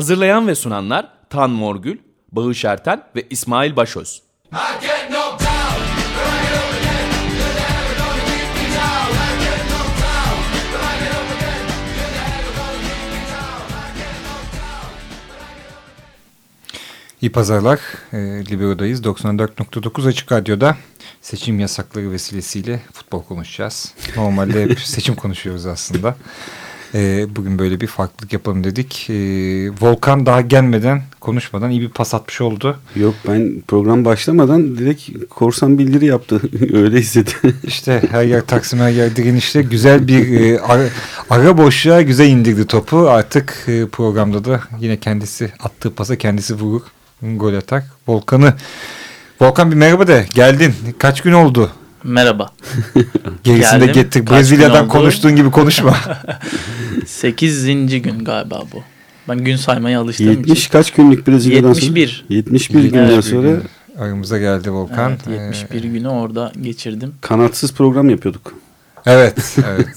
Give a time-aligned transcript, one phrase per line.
[0.00, 1.98] Hazırlayan ve sunanlar Tan Morgül,
[2.32, 4.22] Bağış Erten ve İsmail Başöz.
[17.20, 17.80] İyi pazarlar.
[18.12, 18.18] E,
[18.50, 19.00] Libero'dayız.
[19.00, 20.76] 94.9 Açık Radyo'da
[21.20, 23.94] seçim yasakları vesilesiyle futbol konuşacağız.
[24.16, 26.16] Normalde hep seçim konuşuyoruz aslında.
[26.94, 29.10] E, bugün böyle bir farklılık yapalım dedik.
[29.10, 29.14] E,
[29.80, 32.78] Volkan daha gelmeden, konuşmadan iyi bir pas atmış oldu.
[32.96, 36.40] Yok ben program başlamadan direkt korsan bildiri yaptı.
[36.72, 37.54] Öyle hissetti.
[37.64, 40.84] İşte her yer Taksim her yer direnişte güzel bir e, ara,
[41.30, 43.08] ara boşluğa güzel indirdi topu.
[43.08, 46.82] Artık e, programda da yine kendisi attığı pasa kendisi vurur.
[47.22, 47.84] Gol atar.
[48.08, 48.54] Volkan'ı
[49.40, 50.74] Volkan bir merhaba de geldin.
[50.98, 51.70] Kaç gün oldu?
[52.04, 52.50] Merhaba.
[53.44, 54.02] Gerisinde Geldim.
[54.02, 54.26] getir.
[54.26, 55.96] Kaç Brezilya'dan konuştuğun gibi konuşma.
[57.06, 57.66] 8.
[58.02, 58.82] gün galiba bu.
[59.28, 60.70] Ben gün saymaya alıştığım 70 için.
[60.72, 62.08] kaç günlük Brezilya'dan 71.
[62.08, 62.36] sonra?
[62.36, 63.56] 71 günden 71 sonra
[63.98, 65.12] aramıza geldi Volkan.
[65.28, 65.40] Evet,
[65.72, 67.14] 71 Ee, günü orada geçirdim.
[67.20, 68.54] kanatsız program yapıyorduk.
[69.06, 69.88] Evet, evet.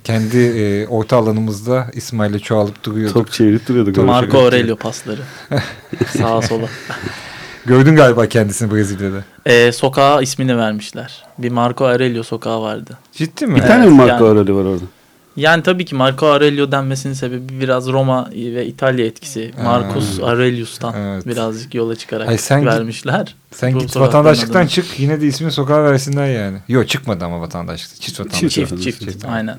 [0.04, 3.14] Kendi e, orta alanımızda İsmail'le çoğalıp duruyorduk.
[3.14, 3.96] Top çevirip duruyorduk.
[3.96, 4.38] Marco.
[4.38, 5.20] Aurelio pasları.
[6.18, 6.66] Sağa sola.
[7.66, 9.24] Gördün galiba kendisini Brezilya'da.
[9.46, 11.24] Ee, sokağa ismini vermişler.
[11.38, 12.98] Bir Marco Aurelio sokağı vardı.
[13.12, 13.54] Ciddi mi?
[13.56, 14.84] Bir tane Evet, mi Marco yani- Aurelio var orada?
[15.36, 19.50] Yani tabii ki Marco Aurelio denmesinin sebebi biraz Roma ve İtalya etkisi.
[19.64, 20.26] Marcus Ha.
[20.26, 21.26] Aurelius'tan Evet.
[21.26, 23.34] birazcık yola çıkarak Ay sen git- vermişler.
[23.50, 24.68] Sen Bu git vatandaşlıktan adını.
[24.68, 26.58] çık yine de ismini sokağa versinler yani.
[26.68, 28.00] Yok çıkmadı ama vatandaşlık.
[28.00, 28.50] Çift vatandaşlık.
[28.50, 29.58] Çift Çift çift, Çift, aynen.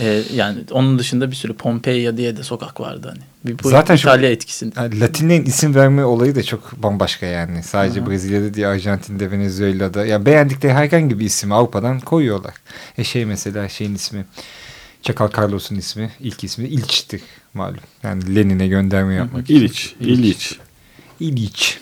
[0.00, 3.22] Ee, yani onun dışında bir sürü Pompeya diye de sokak vardı hani.
[3.44, 4.70] Bir, bu Zaten şu- İtalya etkisi.
[4.76, 7.62] Yani Latinlerin isim verme olayı da çok bambaşka yani.
[7.62, 10.06] Sadece Brezilya'da değil Arjantin'de, Venezuela'da.
[10.06, 12.54] Yani beğendikleri herhangi bir ismi Avrupa'dan koyuyorlar.
[12.98, 14.24] E şey mesela şeyin ismi
[15.02, 17.22] Çakal Carlos'un ismi ilk ismi İlç'tir
[17.54, 17.80] malum.
[18.02, 19.54] Yani Lenin'e gönderme yapmak için.
[19.54, 19.94] İliç.
[20.00, 20.58] İliç.
[21.20, 21.78] İliç.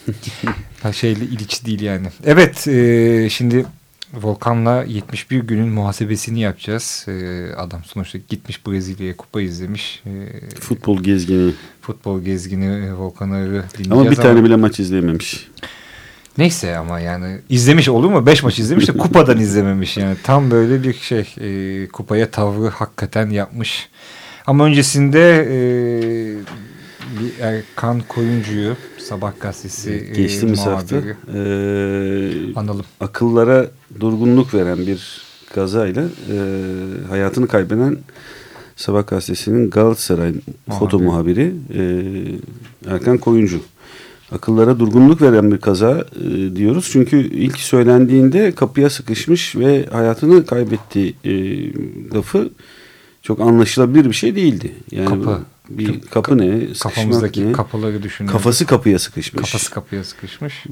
[0.82, 2.06] ha şeyle İliç değil yani.
[2.24, 3.66] Evet e, şimdi
[4.14, 7.06] Volkan'la 71 günün muhasebesini yapacağız.
[7.08, 10.02] E, adam sonuçta gitmiş Brezilya'ya kupa izlemiş.
[10.06, 10.10] E,
[10.60, 11.52] Futbol gezgini.
[11.80, 15.48] futbol gezgini e, Volkan dinleyeceğiz Ama bir tane bile maç izleyememiş.
[16.38, 18.26] Neyse ama yani izlemiş olur mu?
[18.26, 20.16] Beş maç izlemiş de kupadan izlememiş yani.
[20.22, 23.88] Tam böyle bir şey e, kupaya tavrı hakikaten yapmış.
[24.46, 25.58] Ama öncesinde e,
[27.20, 32.84] bir Erkan Koyuncu'yu Sabah Gazetesi e, Geçtiğimiz hafta muhabiri eee, analım.
[33.00, 35.22] akıllara durgunluk veren bir
[35.54, 36.38] kazayla eee,
[37.08, 37.98] hayatını kaybeden
[38.76, 40.78] Sabah Gazetesi'nin Galatasaray Muhabiri.
[40.78, 42.38] foto muhabiri eee,
[42.88, 43.60] Erkan Koyuncu.
[44.32, 46.88] Akıllara durgunluk veren bir kaza eee, diyoruz.
[46.92, 51.72] Çünkü ilk söylendiğinde kapıya sıkışmış ve hayatını kaybettiği eee
[52.14, 52.50] lafı
[53.22, 54.72] çok anlaşılabilir bir şey değildi.
[54.90, 55.38] Yani Kapı.
[55.68, 56.60] Bir kapı ne?
[56.80, 57.52] Kafamızdaki ne?
[57.52, 58.38] kapıları düşünüyoruz.
[58.38, 59.40] Kafası kapıya sıkışmış.
[59.42, 60.64] Kafası kapıya sıkışmış.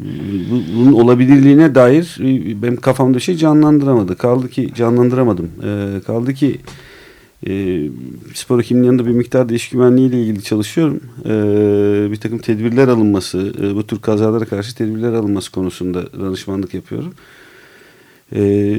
[0.50, 2.16] Bu- bunun olabilirliğine dair
[2.62, 4.16] benim kafamda şey canlandıramadı.
[4.16, 5.50] Kaldı ki canlandıramadım.
[5.65, 6.60] Ee, kaldı ki
[7.49, 7.83] e,
[8.34, 11.00] spor hekiminin yanında bir miktar da iş güvenliği ile ilgili çalışıyorum.
[11.25, 17.15] Ee, bir takım tedbirler alınması, e, bu tür kazalara karşı tedbirler alınması konusunda danışmanlık yapıyorum.
[18.34, 18.77] Ee,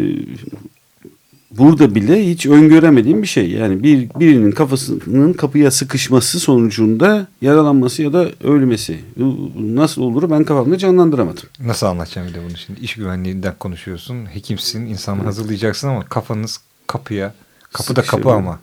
[1.58, 3.52] burada bile hiç öngöremediğim bir şey.
[3.52, 9.00] Yani bir birinin kafasının kapıya sıkışması sonucunda yaralanması ya da ölmesi.
[9.60, 11.44] Nasıl olur ben kafamda canlandıramadım.
[11.60, 12.80] Nasıl anlatacağım bir de bunu şimdi?
[12.80, 14.26] İş güvenliğinden konuşuyorsun.
[14.26, 17.34] Hekimsin, insanı hazırlayacaksın ama kafanız kapıya.
[17.74, 18.60] Kapı da kapı ama.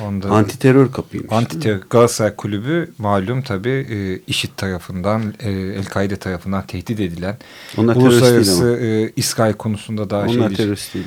[0.00, 1.32] Onda Anti terör kapıymış.
[1.32, 7.36] Anti Galatasaray Kulübü malum tabi e, IŞİD tarafından, e, El-Kaide tarafından tehdit edilen
[7.76, 11.04] Onlar terörist uluslararası e, İsrail konusunda daha şey Onlar terörist değil.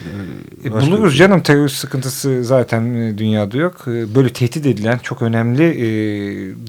[0.66, 1.20] E, buluruz şey.
[1.20, 3.82] canım terörist sıkıntısı zaten e, dünyada yok.
[3.88, 5.86] E, böyle tehdit edilen çok önemli e,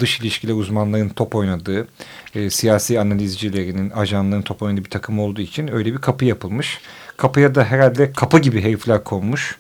[0.00, 1.87] dış ilişkiler uzmanlarının top oynadığı,
[2.34, 6.81] e, siyasi analizcilerinin, ajanların top oynadığı bir takım olduğu için öyle bir kapı yapılmış.
[7.16, 9.56] Kapıya da herhalde kapı gibi herifler konmuş.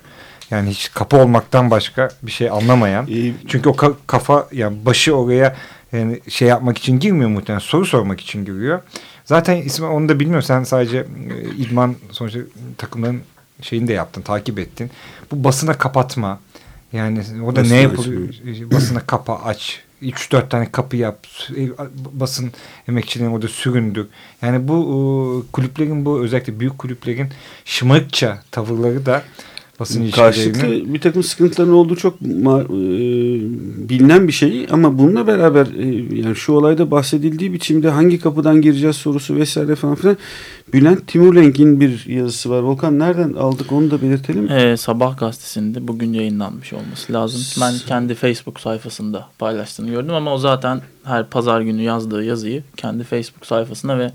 [0.54, 3.06] Yani hiç kapı olmaktan başka bir şey anlamayan.
[3.48, 5.56] Çünkü o ka- kafa yani başı oraya
[5.92, 7.60] yani şey yapmak için girmiyor muhtemelen.
[7.60, 8.80] Soru sormak için giriyor.
[9.24, 10.42] Zaten ismi onu da bilmiyorum.
[10.46, 12.40] Sen sadece e, idman sonuçta
[12.78, 13.20] takımların
[13.62, 14.90] şeyini de yaptın, takip ettin.
[15.30, 16.40] Bu basına kapatma.
[16.92, 18.28] Yani o da ne yapılıyor?
[18.72, 19.80] Basına kapa aç.
[20.02, 21.26] 3-4 tane kapı yap.
[21.56, 21.68] E,
[22.12, 22.52] Basın
[22.88, 24.06] emekçilerin orada süründür.
[24.42, 24.76] Yani bu
[25.48, 27.28] e, kulüplerin bu özellikle büyük kulüplerin
[27.64, 29.22] şımarıkça tavırları da
[29.80, 32.26] basın Karşılıklı bir takım sıkıntıların olduğu çok e,
[33.88, 38.96] bilinen bir şey ama bununla beraber e, yani şu olayda bahsedildiği biçimde hangi kapıdan gireceğiz
[38.96, 40.16] sorusu vesaire falan filan
[40.72, 42.60] Bülent Timurlenk'in bir yazısı var.
[42.60, 44.50] Volkan nereden aldık onu da belirtelim.
[44.50, 47.40] Ee, Sabah gazetesinde bugün yayınlanmış olması lazım.
[47.60, 53.04] Ben kendi Facebook sayfasında paylaştığını gördüm ama o zaten her pazar günü yazdığı yazıyı kendi
[53.04, 54.12] Facebook sayfasına ve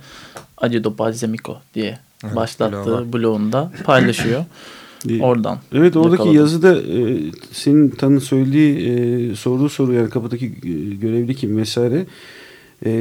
[0.58, 4.46] Acido Balsamico diye Evet, başlattığı blogunda paylaşıyor.
[5.22, 5.58] Oradan.
[5.74, 6.36] Evet oradaki yakaladım.
[6.36, 7.18] yazıda e,
[7.52, 12.06] senin tanın söylediği e, sorduğu soru yani kapıdaki e, görevli kim vesaire
[12.86, 12.92] e,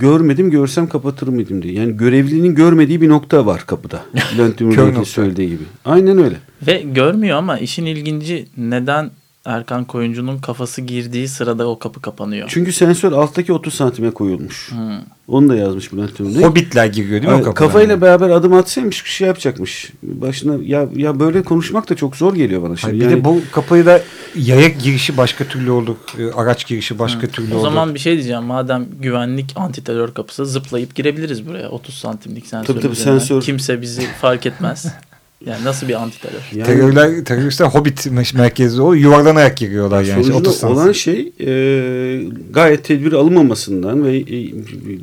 [0.00, 1.74] görmedim görsem kapatır mıydım diye.
[1.74, 4.02] Yani görevlinin görmediği bir nokta var kapıda.
[4.38, 5.04] Bülent nokta.
[5.04, 5.62] söylediği gibi.
[5.84, 6.36] Aynen öyle.
[6.66, 9.10] Ve görmüyor ama işin ilginci neden
[9.46, 12.48] Erkan Koyuncu'nun kafası girdiği sırada o kapı kapanıyor.
[12.52, 14.70] Çünkü sensör alttaki 30 santime koyulmuş.
[14.72, 14.98] Hmm.
[15.28, 16.44] Onu da yazmış Bülent Timurlenk.
[16.46, 17.54] Hobbitler giriyor değil mi o kapıdan?
[17.54, 19.92] Kafayla beraber adım atsaymış bir şey yapacakmış.
[20.02, 22.90] Başına ya ya böyle konuşmak da çok zor geliyor bana şimdi.
[22.92, 24.02] Hayır, bir Yani- de bu kapıyı da
[24.36, 25.96] yaya girişi başka türlü oldu.
[26.18, 27.62] e, Araç girişi başka türlü O oldu.
[27.62, 28.42] zaman bir şey diyeceğim.
[28.42, 31.68] Madem güvenlik antiterör kapısı zıplayıp girebiliriz buraya.
[31.68, 32.66] 30 santimlik sensör.
[32.74, 33.42] Tabii, tabii, sensör.
[33.42, 34.86] Kimse bizi fark etmez.
[35.46, 36.40] Yani nasıl bir antiterör?
[36.54, 39.02] yani- Terörler, teröristler Hobbit me- merkezli oluyor.
[39.02, 40.24] Yuvarlanarak giriyorlar yani.
[40.24, 40.78] Sonucunda 30 santim.
[40.78, 44.50] olan şey e, gayet tedbir alınmamasından ve e,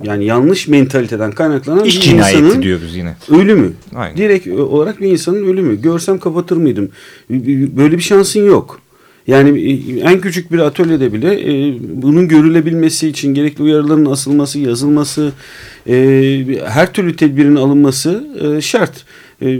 [0.04, 3.16] yani yanlış mentaliteden kaynaklanan İş bir cinayeti insanın diyoruz yine.
[3.30, 3.72] ölümü.
[3.96, 4.18] Aynen.
[4.18, 5.82] Direkt olarak bir insanın ölümü.
[5.82, 6.90] Görsem kapatır mıydım?
[7.78, 8.80] Böyle bir şansın yok.
[9.28, 15.32] Yani e, en küçük bir atölyede bile e, bunun görülebilmesi için gerekli uyarıların asılması, yazılması,
[15.90, 15.96] e,
[16.66, 18.28] her türlü tedbirin alınması
[18.58, 19.06] e, şart.
[19.44, 19.60] E,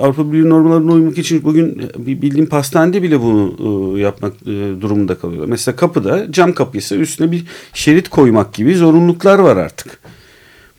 [0.00, 3.54] Avrupa Birliği normlarına uymak için bugün bildiğim pastanede bile bunu
[3.96, 5.48] e, yapmak e, durumunda kalıyorlar.
[5.48, 7.44] Mesela kapıda cam kapıysa üstüne bir
[7.74, 9.98] şerit koymak gibi zorunluluklar var artık.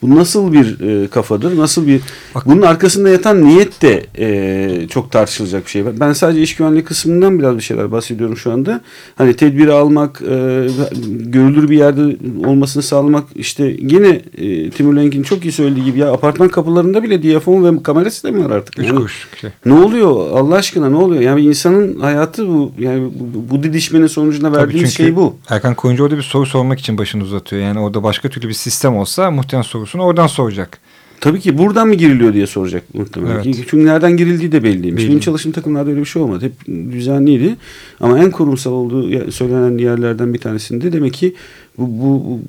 [0.01, 1.57] Bu nasıl bir e, kafadır?
[1.57, 2.01] Nasıl bir
[2.45, 5.83] bunun arkasında yatan niyet de e, çok tartışılacak bir şey.
[5.99, 8.81] Ben sadece iş güvenliği kısmından biraz bir şeyler bahsediyorum şu anda.
[9.15, 10.67] Hani tedbiri almak, e,
[11.09, 12.17] görülür bir yerde
[12.47, 17.21] olmasını sağlamak işte yine e, Timur Lenk'in çok iyi söylediği gibi ya apartman kapılarında bile
[17.21, 18.79] diyafon ve kamera sistemi var artık.
[18.79, 19.07] Üç Yani.
[19.41, 19.49] Şey.
[19.65, 21.21] ne oluyor Allah aşkına ne oluyor?
[21.21, 22.71] Yani insanın hayatı bu.
[22.79, 25.35] Yani bu, bu didişmenin sonucunda verdiğimiz şey bu.
[25.49, 27.61] Erkan Koyuncu orada bir soru sormak için başını uzatıyor.
[27.61, 29.67] Yani orada başka türlü bir sistem olsa muhtemelen
[29.97, 30.79] sorusunu oradan soracak.
[31.21, 33.35] Tabii ki buradan mı giriliyor diye soracak muhtemelen.
[33.35, 33.55] Evet.
[33.55, 35.03] Çünkü nereden girildiği de belliymiş.
[35.03, 35.09] Belli.
[35.09, 36.45] Benim çalıştığım takımlarda öyle bir şey olmadı.
[36.45, 37.55] Hep düzenliydi.
[37.99, 41.35] Ama en kurumsal olduğu söylenen yerlerden bir tanesinde demek ki
[41.77, 42.39] bu, bu, bu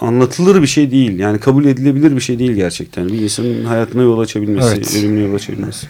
[0.00, 1.18] anlatılır bir şey değil.
[1.18, 3.08] Yani kabul edilebilir bir şey değil gerçekten.
[3.08, 4.96] Bir insanın hayatına yol açabilmesi, Evet.
[4.96, 5.86] ölümüne yol açabilmesi.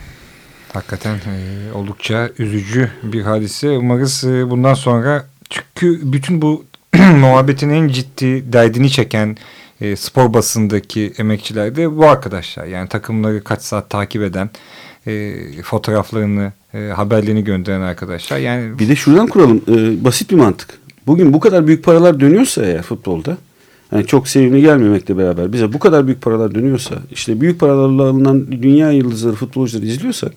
[0.73, 3.69] Hakikaten e, oldukça üzücü bir hadise.
[3.71, 6.65] Umarız e, bundan sonra çünkü bütün bu
[7.21, 9.37] muhabbetin en ciddi derdini çeken
[9.83, 12.65] e, spor basındaki emekçiler de bu arkadaşlar.
[12.67, 14.51] Yani takımları kaç saat takip eden,
[15.07, 15.33] e,
[15.63, 18.39] fotoğraflarını, e, haberlerini gönderen arkadaşlar.
[18.39, 19.63] Yani Bir de şuradan kuralım.
[19.69, 20.79] e, basit bir mantık.
[21.07, 23.37] Bugün bu kadar büyük paralar dönüyorsa eğer futbolda
[23.93, 28.53] yani çok sevimli gelmemekle beraber bize bu kadar büyük paralar dönüyorsa işte büyük paralarla alınan
[28.53, 30.33] dünya yıldızları futbolcuları izliyorsak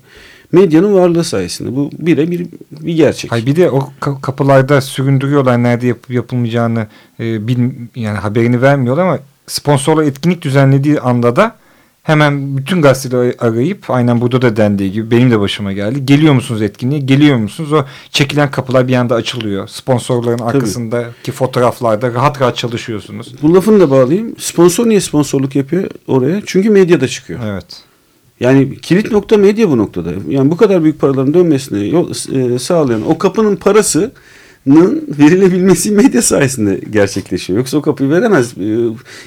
[0.52, 2.48] medyanın varlığı sayesinde bu bire bir,
[2.96, 3.32] gerçek.
[3.32, 6.88] Hayır bir de o ka- kapılarda süründürüyorlar nerede yapıp yapılmayacağını
[7.20, 7.58] e, bil,
[7.96, 11.56] yani haberini vermiyorlar ama sponsorla etkinlik düzenlediği anda da
[12.04, 16.06] hemen bütün gazeteleri arayıp aynen burada da dendiği gibi benim de başıma geldi.
[16.06, 17.00] Geliyor musunuz etkinliğe?
[17.00, 17.74] Geliyor musunuz?
[17.74, 19.68] O çekilen kapılar bir anda açılıyor.
[19.68, 23.36] Sponsorların arkasındaki fotoğraflarda rahat rahat çalışıyorsunuz.
[23.42, 24.36] Bu lafını da bağlayayım.
[24.40, 26.42] Sponsor niye sponsorluk yapıyor oraya?
[26.46, 27.40] Çünkü medyada çıkıyor.
[27.46, 27.66] Evet.
[28.40, 30.12] Yani kilit nokta medya bu noktada.
[30.30, 34.12] Yani bu kadar büyük paraların dönmesine yol e, sağlayan o kapının parasının
[34.67, 37.60] verilebilmesi medya sayesinde gerçekleşiyor.
[37.60, 38.77] Yoksa o kapıyı veremez e,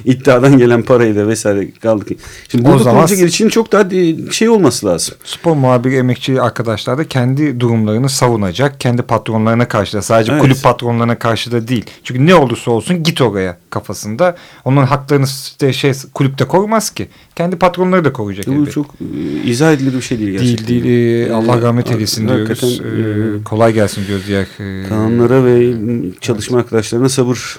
[0.04, 2.16] iddiadan gelen parayla vesaire kaldı ki.
[2.48, 3.84] Şimdi burada zaman- kullanıcı için çok daha
[4.32, 5.14] şey olması lazım.
[5.24, 8.80] Spor muhabiri emekçi arkadaşlar da kendi durumlarını savunacak.
[8.80, 10.42] Kendi patronlarına karşı da sadece Evet.
[10.42, 11.84] kulüp patronlarına karşı da değil.
[12.04, 14.36] Çünkü ne olursa olsun git oraya kafasında.
[14.64, 17.08] Onun haklarını işte şey kulüpte korumaz ki.
[17.38, 18.46] Kendi patronları da koruyacak.
[18.46, 18.70] Bu elbette.
[18.70, 20.68] çok e, izah edilir bir şey değil Değil gerçekten.
[20.84, 21.28] değil.
[21.28, 22.48] Ee, Allah rahmet eylesin diyoruz.
[22.62, 24.46] hakikaten, Ee, kolay gelsin diyoruz diğer.
[24.84, 25.74] e, Kaanlara ve
[26.20, 27.58] çalışma arkadaşlarına sabır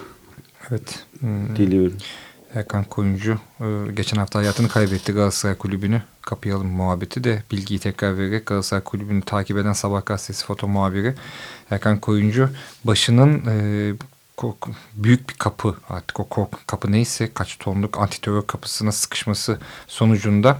[0.71, 0.99] Evet.
[1.19, 1.93] Hmm, diliyorum.
[2.55, 6.01] Erkan Koyuncu e, geçen hafta hayatını kaybetti Galatasaray Kulübü'nü.
[6.21, 11.13] Kapayalım muhabbeti de bilgiyi tekrar vererek Galatasaray Kulübü'nü takip eden Sabah Gazetesi foto muhabiri
[11.71, 12.49] Erkan Koyuncu
[12.83, 13.93] başının e,
[14.95, 20.57] büyük bir kapı artık o kork kapı neyse kaç tonluk antiterör kapısına sıkışması sonucunda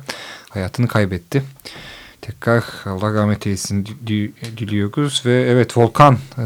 [0.50, 1.44] hayatını kaybetti.
[2.22, 6.46] Tekrar Allah rahmet eylesin di- di- diliyoruz ve evet Volkan e,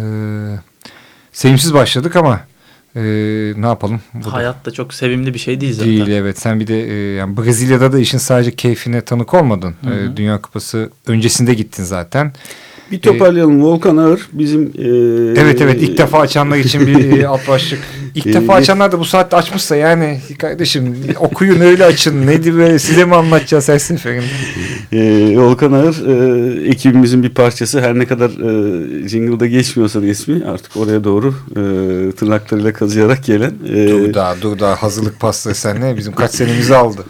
[1.32, 2.42] sevimsiz başladık ama
[2.96, 4.02] Ee, ne yapalım?
[4.14, 5.88] Bu Hayat da çok sevimli bir şey değil zaten.
[5.90, 6.40] Değil evet.
[6.40, 9.76] Sen bir de e, yani Brezilya'da da işin sadece keyfine tanık olmadın.
[9.84, 9.94] Hı hı.
[9.94, 12.34] Ee, Dünya Kupası öncesinde gittin zaten.
[12.92, 13.64] Bir toparlayalım.
[13.64, 14.62] Volkan Ağır bizim...
[14.64, 17.80] e, Evet evet ilk defa açanlar için bir e, alt başlık.
[18.16, 22.28] İlk Ee, defa açanlar da bu saatte açmışsa yani kardeşim okuyun öyle açın.
[22.28, 24.26] Nedir böyle size mi anlatacağız her seferinde?
[24.92, 27.82] E, Volkan Ağır e, ekibimizin bir parçası.
[27.82, 31.62] Her ne kadar e, jingle'da geçmiyorsa da ismi artık oraya doğru e,
[32.12, 36.76] tırnaklarıyla kazıyarak gelen e, dur daha dur daha hazırlık pastası sen ne bizim kaç senemizi
[36.76, 37.04] aldı.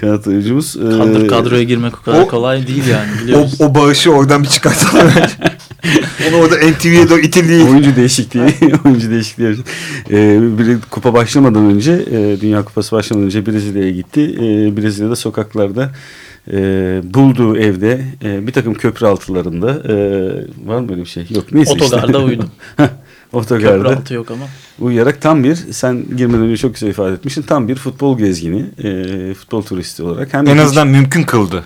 [0.00, 0.76] kanat oyuncumuz.
[0.76, 4.42] E, Kadro, kadroya girmek o kadar o- kolay değil yani biliyor O, o bağışı oradan
[4.42, 5.05] bir çıkartalım.
[6.28, 7.68] Onu orada NTV'ye doğru itileyim.
[7.68, 9.56] oyuncu değişikliği oyuncu değişikliği
[10.10, 15.90] ee, bir kupa başlamadan önce e, Dünya Kupası başlamadan önce Brezilya'ya gitti e, Brezilya'da sokaklarda
[16.52, 16.56] e,
[17.04, 19.94] bulduğu evde e, bir takım köprü altılarında e,
[20.68, 22.18] var mı öyle bir şey yok neyse Otogarda işte.
[22.24, 22.50] uyudum.
[22.76, 22.98] Köprü
[23.32, 24.44] otogarda altı yok ama.
[24.80, 29.34] uyuyarak tam bir sen girmeden önce çok güzel ifade etmişsin tam bir futbol gezgini e,
[29.34, 31.64] futbol turisti olarak hem de En hiç- azından mümkün kıldı.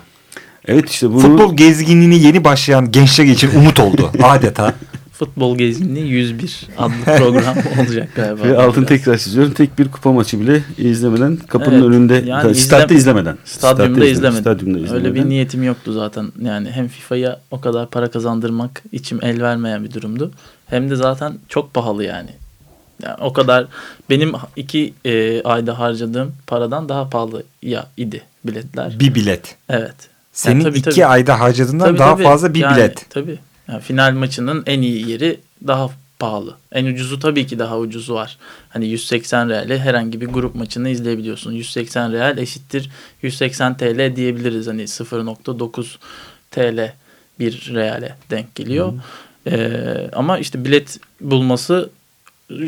[0.67, 4.73] Evet işte bunu Futbol gezginliğini yeni başlayan gençler için umut oldu adeta.
[5.13, 8.43] Futbol Gezginliği 101 adlı program olacak galiba.
[8.43, 12.93] ve altın tekrar çiziyorum tık bir kupa maçı bile izlemeden kapının Evet, önünde yani statta
[12.93, 14.41] izlem- izlemeden Stadyumda Statta izlemedim.
[14.41, 15.05] stadyumda izlemeden.
[15.05, 16.31] Öyle bir niyetim yoktu zaten.
[16.41, 20.31] Yani hem FIFA'ya o kadar para kazandırmak içim el vermeyen bir durumdu.
[20.67, 22.29] Hem de zaten çok pahalı yani.
[23.03, 23.67] Yani o kadar
[24.09, 28.99] benim iki e, ayda harcadığım paradan daha pahalı ya idi biletler.
[28.99, 29.55] bir bilet.
[29.69, 29.95] Evet.
[30.33, 31.05] Senin Yani tabii, iki tabii.
[31.05, 32.23] ayda harcadığından Tabii, daha tabii.
[32.23, 33.09] fazla bir Yani bilet.
[33.09, 33.39] Tabii.
[33.67, 36.55] Yani final maçının en iyi yeri daha pahalı.
[36.71, 38.37] En ucuzu tabii ki daha ucuzu var.
[38.69, 41.51] Hani 180 reale herhangi bir grup maçını izleyebiliyorsun.
[41.51, 42.89] 180 real eşittir
[43.21, 44.67] 180 TL diyebiliriz.
[44.67, 45.85] Hani 0.9
[46.51, 46.93] TL
[47.39, 48.93] bir reale denk geliyor.
[49.47, 51.89] Ee, ama işte bilet bulması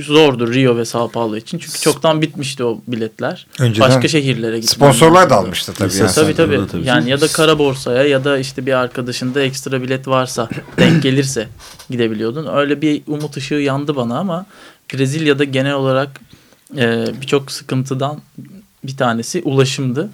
[0.05, 1.57] zordu Rio ve Sao Paulo için.
[1.57, 3.47] Çünkü çoktan bitmişti o biletler.
[3.59, 5.97] Önceden Başka şehirlere gitmem Sponsorlar da almıştı tabii.
[5.97, 6.11] Yani.
[6.15, 6.55] Tabii tabii.
[6.55, 6.85] Tabii, tabii.
[6.85, 11.47] Yani ya da kara borsaya ya da işte bir arkadaşında ekstra bilet varsa denk gelirse
[11.89, 12.47] gidebiliyordun.
[12.53, 14.45] Öyle bir umut ışığı yandı bana ama
[14.93, 16.19] Brezilya'da genel olarak
[16.77, 18.21] e, birçok sıkıntıdan
[18.83, 20.09] bir tanesi ulaşımdı.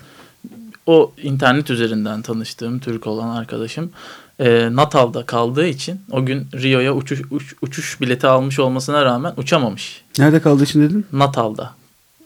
[0.85, 3.91] O internet üzerinden tanıştığım Türk olan arkadaşım
[4.39, 10.01] e, Natal'da kaldığı için o gün Rio'ya uçuş, uç- uçuş bileti almış olmasına rağmen uçamamış.
[10.19, 11.05] Nerede kaldığı için dedin?
[11.13, 11.73] Natal'da.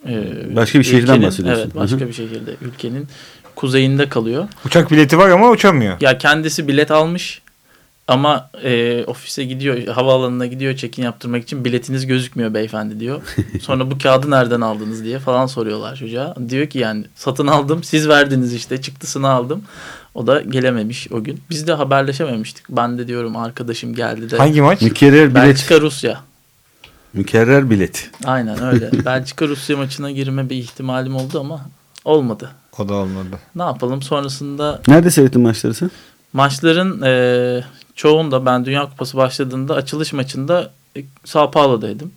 [0.07, 1.61] Ee, Başka bir şehirden ülkenin- bahsediyorsun.
[1.63, 2.07] Evet başka Hı hı.
[2.07, 2.55] bir şehirde.
[2.61, 3.07] Ülkenin
[3.55, 4.47] kuzeyinde kalıyor.
[4.65, 5.97] Uçak bileti var ama uçamıyor.
[6.01, 7.41] Ya kendisi bilet almış
[8.07, 13.21] ama e, ofise gidiyor, havaalanına gidiyor check-in yaptırmak için biletiniz gözükmüyor beyefendi diyor.
[13.61, 16.35] Sonra bu kağıdı nereden aldınız diye falan soruyorlar çocuğa.
[16.49, 19.63] Diyor ki yani satın aldım siz verdiniz işte çıktısını aldım.
[20.15, 21.41] O da gelememiş o gün.
[21.49, 22.65] Biz de haberleşememiştik.
[22.69, 24.37] Ben de diyorum arkadaşım geldi de.
[24.37, 24.81] Hangi maç?
[24.81, 25.35] Mükerrer bilet.
[25.43, 26.21] Belçika Rusya.
[27.13, 28.09] Mükerrer bilet.
[28.25, 28.89] Aynen öyle.
[29.05, 31.65] Belçika Rusya maçına girme bir ihtimalim oldu ama
[32.05, 32.51] olmadı.
[32.79, 33.39] O da olmadı.
[33.55, 35.91] Ne yapalım sonrasında Nerede seyrettin maçları sen?
[36.33, 37.63] maçların e,
[37.95, 42.11] çoğunda ben Dünya Kupası başladığında açılış maçında e, Sao Paulo'daydım.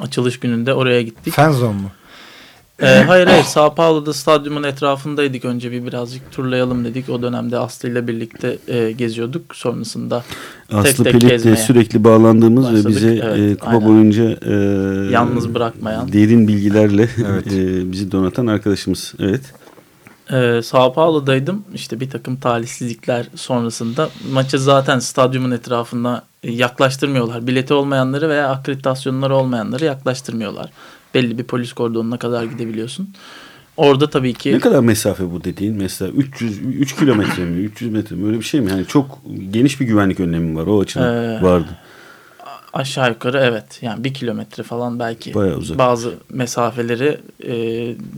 [0.00, 1.32] Açılış gününde oraya gittik.
[1.34, 1.90] Fanzone mu?
[2.82, 5.44] E, hayır hayır Sao Paulo'da stadyumun etrafındaydık.
[5.44, 7.08] Önce bir birazcık turlayalım dedik.
[7.08, 9.56] O dönemde Aslı ile birlikte e, geziyorduk.
[9.56, 10.24] Sonrasında
[10.72, 12.88] Aslı tek Pelit'le gezmeye sürekli bağlandığımız ve başladık.
[12.88, 13.88] bize Evet, e, kupa aynen.
[13.88, 14.52] boyunca e,
[15.12, 16.12] yalnız bırakmayan.
[16.12, 17.46] derin bilgilerle Evet.
[17.52, 19.14] e, bizi donatan arkadaşımız.
[19.20, 19.42] Evet.
[20.32, 21.64] Ee, Sao Paulo'daydım.
[21.74, 27.46] İşte bir takım talihsizlikler sonrasında maçı zaten stadyumun etrafına e, yaklaştırmıyorlar.
[27.46, 30.70] Bileti olmayanları veya akreditasyonları olmayanları yaklaştırmıyorlar.
[31.14, 33.08] Belli bir polis kordonuna kadar gidebiliyorsun.
[33.76, 35.76] Orada tabii ki Ne kadar mesafe bu dediğin?
[35.76, 37.60] Mesela 300 3 kilometre mi?
[37.60, 38.26] 300 metre mi?
[38.26, 38.70] Öyle bir şey mi?
[38.70, 40.66] Yani çok geniş bir güvenlik önlemi var.
[40.66, 41.68] O açıdan Ee, vardı.
[42.74, 45.78] Aşağı yukarı evet yani bir kilometre falan belki Bayağı uzak.
[45.78, 47.52] bazı mesafeleri e,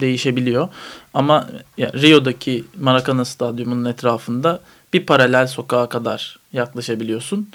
[0.01, 0.69] değişebiliyor.
[1.15, 1.49] Ama
[1.79, 4.61] ya, Rio'daki Maracana Stadyumu'nun etrafında
[4.93, 7.49] bir paralel sokağa kadar yaklaşabiliyorsun.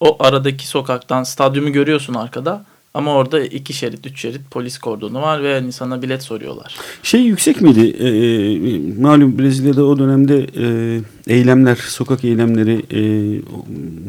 [0.00, 2.64] O aradaki sokaktan stadyumu görüyorsun arkada.
[2.94, 6.76] Ama orada iki şerit, üç şerit polis kordonu var ve hani sana bilet soruyorlar.
[7.02, 7.96] Şey yüksek miydi?
[7.98, 11.00] Ee, e, malum Brezilya'da o dönemde e,
[11.34, 13.00] eylemler, sokak eylemleri, e,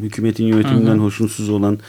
[0.01, 1.79] hükümetin yönetiminden hoşnutsuz olan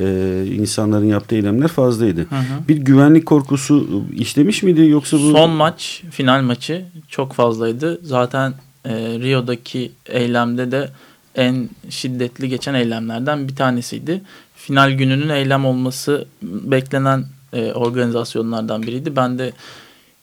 [0.00, 2.20] e, insanların yaptığı eylemler fazlaydı.
[2.20, 2.68] Hı hı.
[2.68, 5.30] Bir güvenlik korkusu işlemiş miydi yoksa bu?
[5.30, 8.00] Son maç, final maçı çok fazlaydı.
[8.02, 8.54] Zaten
[8.84, 10.88] e, Rio'daki eylemde de
[11.34, 14.22] en şiddetli geçen eylemlerden bir tanesiydi.
[14.56, 19.16] Final gününün eylem olması beklenen e, organizasyonlardan biriydi.
[19.16, 19.52] Ben de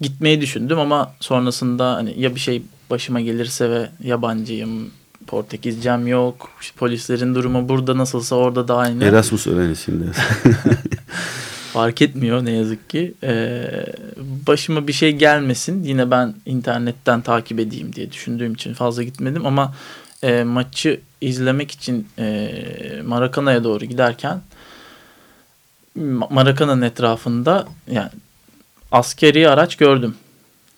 [0.02, 4.90] gitmeyi düşündüm ama sonrasında hani ya bir şey başıma gelirse ve yabancıyım,
[5.28, 10.06] Portekizcem yok, işte polislerin durumu burada nasılsa orada da aynı Erasmus öğrencisiyim de.
[11.78, 13.14] fark etmiyor ne yazık ki.
[13.24, 13.86] Ee,
[14.48, 19.74] başıma bir şey gelmesin yine ben internetten takip edeyim diye düşündüğüm için fazla gitmedim ama
[20.24, 22.52] e, maçı izlemek için e,
[23.06, 24.42] Maracana'ya doğru giderken
[26.30, 28.10] Maracana'nın etrafında yani
[28.92, 30.16] askeri araç gördüm.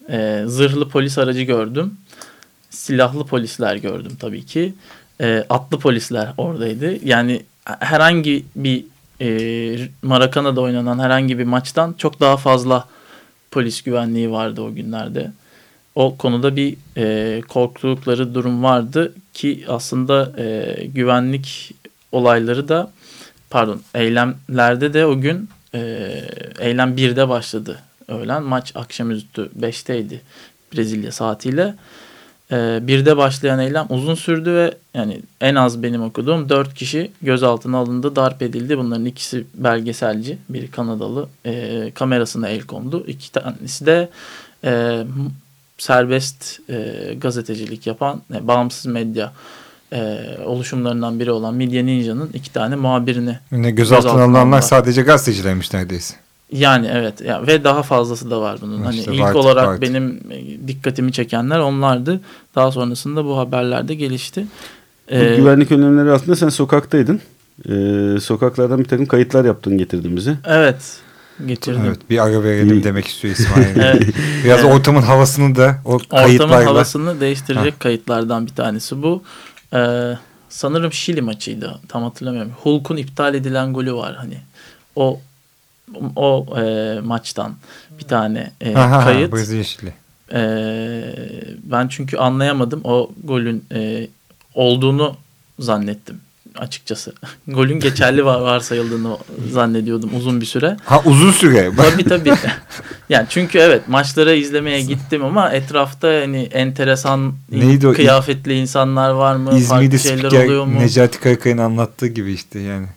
[0.10, 1.98] E, zırhlı polis aracı gördüm.
[2.70, 4.74] Silahlı polisler gördüm tabii ki.
[5.22, 7.08] E, atlı polisler oradaydı.
[7.08, 8.86] Yani herhangi bir
[9.22, 12.88] e, Maracana'da oynanan herhangi bir maçtan çok daha fazla
[13.52, 15.32] polis güvenliği vardı o günlerde.
[15.96, 21.72] O konuda bir e, korktukları durum vardı ki aslında e, güvenlik
[22.12, 22.92] olayları da
[23.50, 25.80] pardon eylemlerde de o gün e,
[26.60, 28.44] eylem 1'de başladı öğlen.
[28.44, 30.18] Maç akşamüstü 5'teydi
[30.74, 31.76] Brezilya saatiyle.
[32.52, 37.78] E, birde başlayan eylem uzun sürdü ve yani en az benim okuduğum 4 kişi gözaltına
[37.78, 38.78] alındı, darp edildi.
[38.78, 41.30] Bunların ikisi belgeselci, biri Kanadalı.
[41.46, 43.04] E, kamerasına el kondu.
[43.08, 44.10] İki tanesi de
[44.64, 45.04] e,
[45.78, 49.34] serbest e, gazetecilik yapan, e, bağımsız medya
[49.94, 54.62] e, oluşumlarından biri olan Media Ninja'nın iki tane muhabirini ne gözaltına alınanlar alınlar.
[54.62, 56.16] sadece gazetecilermiş neredeyse.
[56.52, 58.92] Yani evet ya ve daha fazlası da var bunun.
[58.92, 59.82] İşte hani ilk olarak var.
[59.82, 62.22] benim e, dikkatimi çekenler onlardı.
[62.56, 64.46] Daha sonrasında bu haberlerde gelişti.
[65.08, 67.22] Ee, güvenlik önlemleri altında sen sokaktaydın.
[67.70, 70.38] Ee, sokaklardan bir takım kayıtlar yaptın getirdin bize.
[70.46, 70.98] Evet.
[71.46, 71.82] Getirdim.
[71.88, 73.76] Evet, bir ara verelim demek istiyor İsmail.
[73.76, 74.16] evet.
[74.44, 74.74] Biraz evet.
[74.74, 76.56] ortamın havasını da o kayıtlarla.
[76.56, 77.80] Ortamın havasını değiştirecek ha.
[77.80, 79.24] kayıtlardan bir tanesi bu.
[79.74, 80.14] Ee,
[80.50, 81.80] sanırım Şili maçıydı.
[81.88, 82.52] Tam hatırlamıyorum.
[82.64, 84.38] Hulk'un iptal edilen golü var hani.
[84.96, 85.20] O
[86.16, 87.56] o e, maçtan
[88.00, 89.34] bir tane e, Aha, kayıt.
[89.34, 89.94] Brezilya Şili.
[90.34, 90.42] E,
[91.64, 94.08] ben çünkü anlayamadım o golün e,
[94.54, 95.16] olduğunu
[95.60, 96.22] zannettim
[96.58, 97.14] açıkçası.
[97.48, 99.18] Golün geçerli varsayıldığını
[99.52, 100.78] zannediyordum uzun bir süre.
[100.86, 101.72] Ha uzun süre.
[101.78, 102.34] tabii tabii.
[103.10, 107.94] yani çünkü evet maçlara izlemeye gittim ama etrafta hani enteresan Neydi o?
[107.94, 109.58] kıyafetli insanlar var mı?
[109.58, 110.80] İzmir'de Farklı şeyler oluyor mu?
[110.80, 112.88] Necati Kaykay'ın anlattığı gibi işte yani.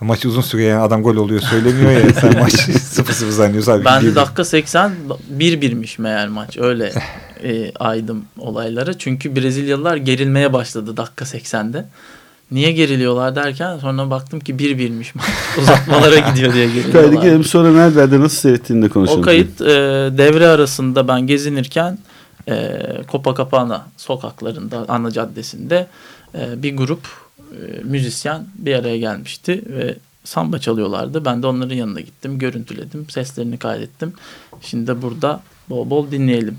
[0.00, 3.72] Maç uzun süre yani adam gol oluyor söylemiyor ya sen maç 0-0 zannediyorsun.
[3.72, 4.92] Abi, ben de dakika 80
[5.38, 6.92] 1-1'miş meğer maç öyle
[7.42, 8.98] e, aydım olaylara.
[8.98, 11.86] Çünkü Brezilyalılar gerilmeye başladı dakika 80'de.
[12.50, 15.14] Niye geriliyorlar derken sonra baktım ki bir birmiş
[15.58, 17.02] uzatmalara gidiyor diye geriliyorlar.
[17.02, 19.20] Kaydı gelelim sonra nerelerde nasıl seyrettiğinde konuşalım.
[19.20, 19.66] O kayıt e,
[20.18, 21.98] devre arasında ben gezinirken
[22.48, 22.82] e,
[23.12, 25.86] Copacabana sokaklarında ana caddesinde
[26.34, 27.00] e, bir grup
[27.84, 31.24] müzisyen bir araya gelmişti ve samba çalıyorlardı.
[31.24, 34.12] Ben de onların yanına gittim, görüntüledim, seslerini kaydettim.
[34.60, 36.58] Şimdi de burada bol bol dinleyelim.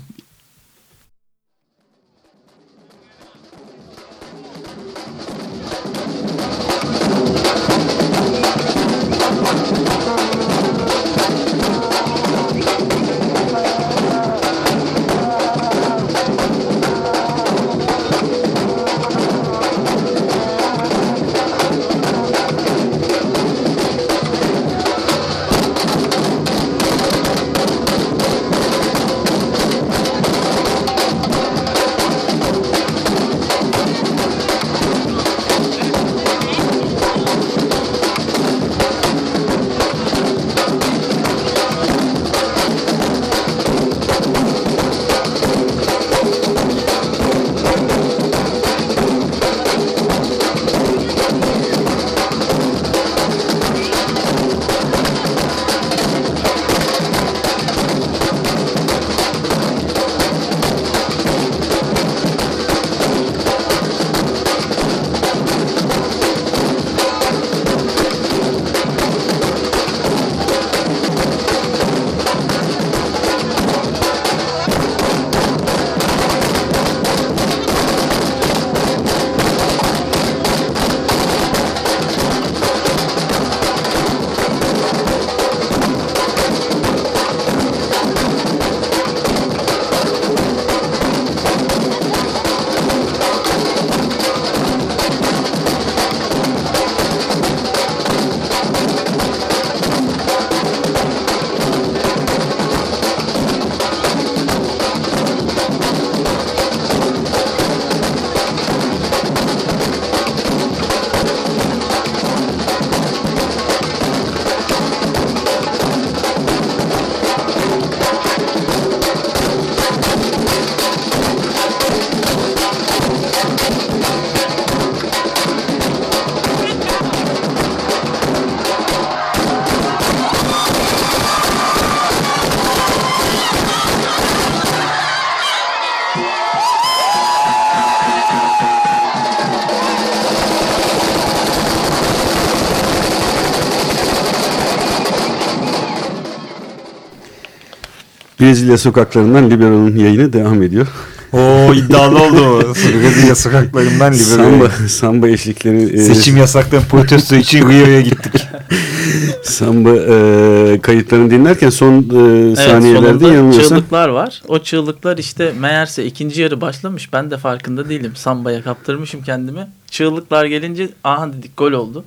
[148.42, 150.86] Brezilya sokaklarından Libero'nun yayını devam ediyor.
[151.32, 152.74] Oo iddialı oldu.
[152.74, 154.88] Brezilya sokaklarından Samba, Libero'ya.
[154.88, 155.82] samba eşlikleri.
[155.82, 158.32] e, Seçim yasaklarının protesto için Rio'ya gittik.
[159.42, 163.78] Samba e, kayıtlarını dinlerken son e, Evet saniyelerde sonunda yanılmıyorsam.
[163.78, 164.42] çığlıklar var.
[164.48, 167.12] O çığlıklar işte meğerse ikinci yarı başlamış.
[167.12, 168.12] Ben de farkında değilim.
[168.16, 169.66] Sambaya kaptırmışım kendimi.
[169.90, 172.04] Çığlıklar gelince aha dedik gol oldu.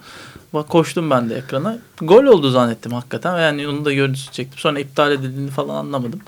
[0.64, 1.78] Koştum ben de ekrana.
[2.02, 3.40] Gol oldu zannettim hakikaten.
[3.40, 4.60] Yani onu da görüntüsü çektim.
[4.60, 6.20] Sonra iptal edildiğini falan anlamadım.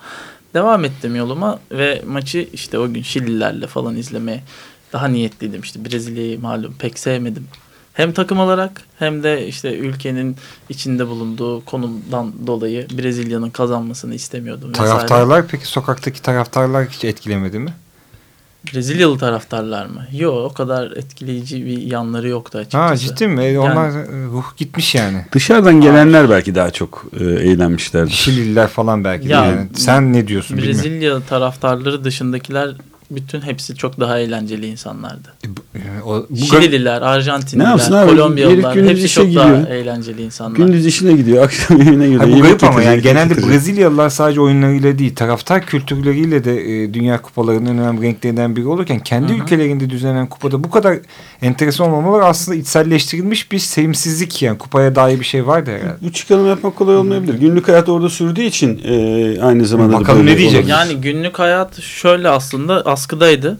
[0.53, 4.43] Devam ettim yoluma ve maçı işte o gün Şililerle falan izlemeye
[4.93, 5.61] daha niyetliydim.
[5.61, 7.47] İşte Brezilya'yı malum pek sevmedim.
[7.93, 10.35] Hem takım olarak hem de işte ülkenin
[10.69, 14.69] içinde bulunduğu konumdan dolayı Brezilya'nın kazanmasını istemiyordum.
[14.69, 14.89] vesaire.
[14.89, 17.73] Taraftarlar peki sokaktaki taraftarlar hiç etkilemedi mi?
[18.73, 20.07] Brezilyalı taraftarlar mı?
[20.13, 22.83] Yok o kadar etkileyici bir yanları yoktu açıkçası.
[22.83, 23.43] Ha ciddi mi?
[23.43, 25.25] E, Onlar e, ruh gitmiş yani.
[25.31, 28.11] Dışarıdan gelenler belki daha çok e, eğlenmişlerdir.
[28.11, 29.67] Şilililer falan belki de Ya, yani.
[29.73, 30.79] Sen ne diyorsun bilmiyorum.
[30.83, 32.69] Brezilya taraftarları dışındakiler
[33.11, 35.33] bütün hepsi çok daha eğlenceli insanlardı.
[35.45, 38.07] E, bu- e, o- bu Şilililer, Arjantinliler?
[38.07, 39.67] Kolombiyalılar hepsi çok daha gidiyor.
[39.67, 40.55] eğlenceli insanlar.
[40.57, 42.21] Gündüz işine gidiyor, akşam evine gidiyor.
[42.21, 43.51] Hayır, bu garip ama yani genelde getirecek.
[43.53, 48.99] Brezilyalılar sadece oyunlarıyla değil taraftar kültürleriyle de e, dünya kupalarının en önemli renklerinden biri olurken
[48.99, 49.41] kendi Hı hı.
[49.43, 50.97] ülkelerinde düzenlenen kupada bu kadar
[51.41, 55.97] enteresan olmamaları aslında içselleştirilmiş bir sevimsizlik yani kupaya dair bir şey vardı herhalde.
[56.01, 57.33] Bu çıkarım yapmak kolay olmayabilir.
[57.33, 60.59] Günlük hayat orada sürdüğü için e, aynı zamanda da Bakalım ne diyecek?
[60.59, 60.69] olabilir.
[60.73, 63.57] Yani günlük hayat şöyle aslında askıdaydı.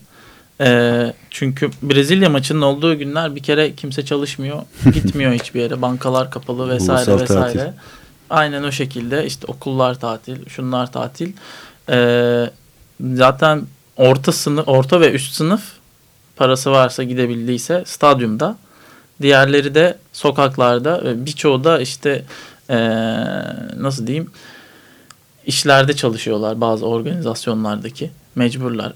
[0.62, 4.62] Ee, çünkü Brezilya maçının olduğu günler bir kere kimse çalışmıyor.
[4.94, 5.82] Gitmiyor hiçbir yere.
[5.82, 7.58] Bankalar kapalı vesaire Ulusal vesaire.
[7.58, 7.74] tatil.
[8.30, 11.34] Aynen o şekilde işte okullar tatil, şunlar tatil.
[11.90, 12.50] Ee,
[13.14, 13.62] zaten
[13.98, 15.62] orta sınıf, orta ve üst sınıf
[16.36, 18.58] parası varsa gidebildiyse stadyumda.
[19.22, 22.24] Diğerleri de sokaklarda ve birçoğu da işte
[22.70, 22.76] ee,
[23.78, 24.32] nasıl diyeyim
[25.46, 28.94] işlerde çalışıyorlar bazı organizasyonlardaki mecburlar.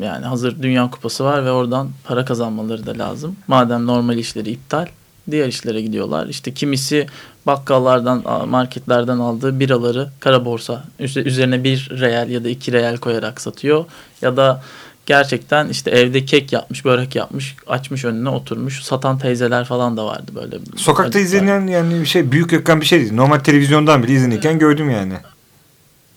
[0.00, 3.36] Yani hazır Dünya Kupası var ve oradan para kazanmaları da lazım.
[3.48, 4.86] Madem normal işleri iptal,
[5.30, 6.26] diğer işlere gidiyorlar.
[6.26, 7.06] İşte kimisi
[7.46, 13.40] bakkallardan, marketlerden aldığı biraları kara borsa üze- üzerine bir reel ya da iki reel koyarak
[13.40, 13.84] satıyor.
[14.22, 14.62] Ya da
[15.06, 18.82] gerçekten işte evde kek yapmış, börek yapmış, açmış önüne oturmuş.
[18.82, 20.56] Satan teyzeler falan da vardı böyle.
[20.76, 21.20] Sokakta Acıklar.
[21.20, 23.12] izlenen yani bir şey büyük ekran bir şey değil.
[23.14, 25.14] Normal televizyondan bile izlenirken gördüm yani.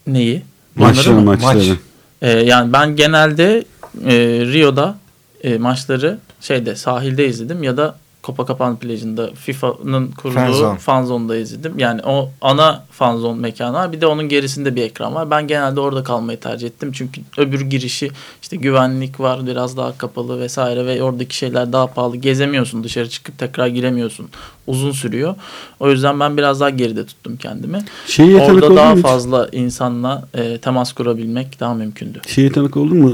[0.07, 0.43] Neyi?
[0.75, 1.21] Maçları mı?
[1.21, 1.57] maçları.
[1.69, 1.77] Maç.
[2.25, 3.63] Ee, yani ben genelde
[4.05, 4.13] e,
[4.45, 4.95] Rio'da
[5.43, 10.77] e, maçları şeyde sahilde izledim ya da Copacabana plajında FIFA'nın kurduğu Fanzone.
[10.79, 11.79] fanzone'da izledim.
[11.79, 13.91] Yani o ana fanzone mekanı var.
[13.91, 15.31] Bir de onun gerisinde bir ekran var.
[15.31, 16.91] Ben genelde orada kalmayı tercih ettim.
[16.91, 18.11] Çünkü öbür girişi
[18.41, 22.15] işte güvenlik var biraz daha kapalı vesaire ve oradaki şeyler daha pahalı.
[22.17, 24.27] Gezemiyorsun dışarı çıkıp tekrar giremiyorsun.
[24.67, 25.35] Uzun sürüyor.
[25.79, 27.85] O yüzden ben biraz daha geride tuttum kendimi.
[28.07, 29.01] Şeye Orada daha mu hiç?
[29.05, 32.21] fazla insanla e, temas kurabilmek daha mümkündü.
[32.27, 33.11] Şeye tanık oldun mu?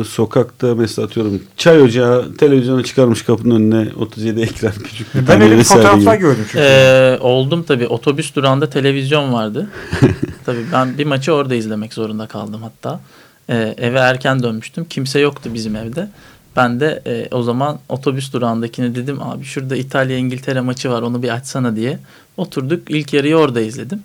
[0.00, 5.40] Ee, sokakta mesela atıyorum çay ocağı televizyonu çıkarmış kapının önüne 37 ekran küçük bir Ben
[5.40, 6.22] öyle fotoğraflar gibi.
[6.22, 6.64] gördüm çünkü.
[6.64, 7.86] Ee, oldum tabii.
[7.86, 9.68] Otobüs durağında televizyon vardı.
[10.46, 13.00] tabii ben bir maçı orada izlemek zorunda kaldım hatta.
[13.48, 14.84] Ee, eve erken dönmüştüm.
[14.84, 16.08] Kimse yoktu bizim evde.
[16.56, 21.22] Ben de e, o zaman otobüs durağındakine dedim abi şurada İtalya İngiltere maçı var onu
[21.22, 21.98] bir açsana diye.
[22.36, 24.02] Oturduk ilk yarıyı orada izledim.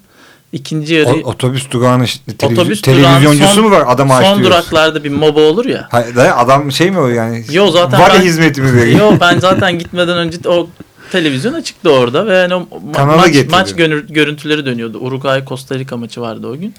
[0.52, 2.06] İkinci yarı O- otobüs durağının
[2.38, 4.52] televiz- otobüs televizyoncusu son- mu var adam son açtırıyor.
[4.52, 5.88] duraklarda bir moba olur ya.
[5.92, 7.44] Hayır, adam şey mi o yani?
[7.52, 9.00] Yo, zaten Vale ben- hizmeti mi veriyor?
[9.00, 10.68] Yo ben zaten gitmeden önce o
[11.12, 13.52] televizyon açıktı orada ve yani o Kanala maç, getirdi.
[13.52, 13.76] maç
[14.10, 14.98] görüntüleri dönüyordu.
[15.00, 16.76] Uruguay Costa Rica maçı vardı o gün.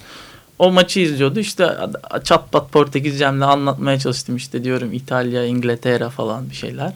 [0.59, 1.39] O maçı izliyordu.
[1.39, 1.67] İşte
[2.23, 6.91] çat pat Portekizcemle anlatmaya çalıştım işte diyorum İtalya, İngiltere falan bir şeyler.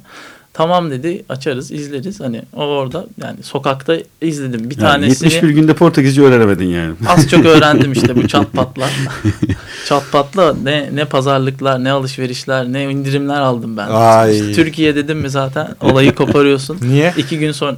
[0.57, 2.19] Tamam dedi açarız izleriz.
[2.19, 4.69] Hani o orada yani sokakta izledim.
[4.69, 6.93] Bir Yani tanesini 71 günde Portekizce öğrenemedin yani.
[7.07, 8.89] az çok öğrendim işte bu çat patla.
[9.87, 13.87] çat patla ne ne pazarlıklar, ne alışverişler, ne indirimler aldım ben.
[13.87, 14.35] Ay.
[14.39, 16.77] İşte Türkiye dedim mi zaten olayı koparıyorsun.
[16.89, 17.13] Niye?
[17.17, 17.75] İki gün sonra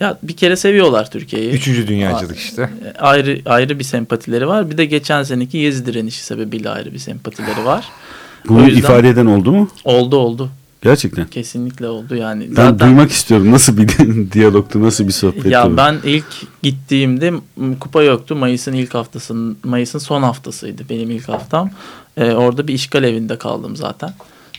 [0.00, 1.50] ya bir kere seviyorlar Türkiye'yi.
[1.50, 2.70] Üçüncü dünyacılık işte.
[2.98, 4.70] Ayrı ayrı bir sempatileri var.
[4.70, 7.84] Bir de geçen seneki Yezi direnişi sebebiyle ayrı bir sempatileri var.
[8.48, 9.68] Bunu yüzden- ifade eden oldu mu?
[9.84, 10.50] Oldu oldu.
[10.82, 11.26] Gerçekten.
[11.26, 12.48] Kesinlikle oldu yani.
[12.50, 13.52] Ben Zaten duymak istiyorum.
[13.52, 13.88] Nasıl bir
[14.32, 15.48] diyalogtu, nasıl bir sohbetti?
[15.48, 15.76] ya bu?
[15.76, 16.26] ben ilk
[16.62, 17.32] gittiğimde
[17.80, 18.36] kupa yoktu.
[18.36, 21.70] Mayıs'ın ilk haftasının Mayıs'ın son haftasıydı benim ilk haftam.
[22.16, 24.10] Ee, orada bir işgal evinde kaldım zaten.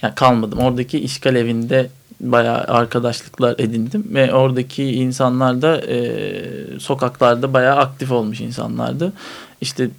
[0.01, 0.59] Yani kalmadım.
[0.59, 1.89] Oradaki işgal evinde
[2.21, 9.13] bayağı arkadaşlıklar edindim ve oradaki insanlar da e, sokaklarda bayağı aktif olmuş insanlardı.
[9.61, 9.89] İşte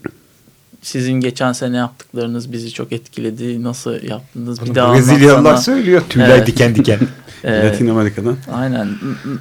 [0.82, 3.62] sizin geçen sene yaptıklarınız bizi çok etkiledi.
[3.64, 4.60] Nasıl yaptınız?
[4.60, 6.02] Bunu bir daha Brezilyalılar söylüyor.
[6.08, 6.46] Tüyler Evet.
[6.46, 6.98] diken diken.
[7.44, 8.36] Latin Amerika'dan.
[8.52, 8.88] Aynen.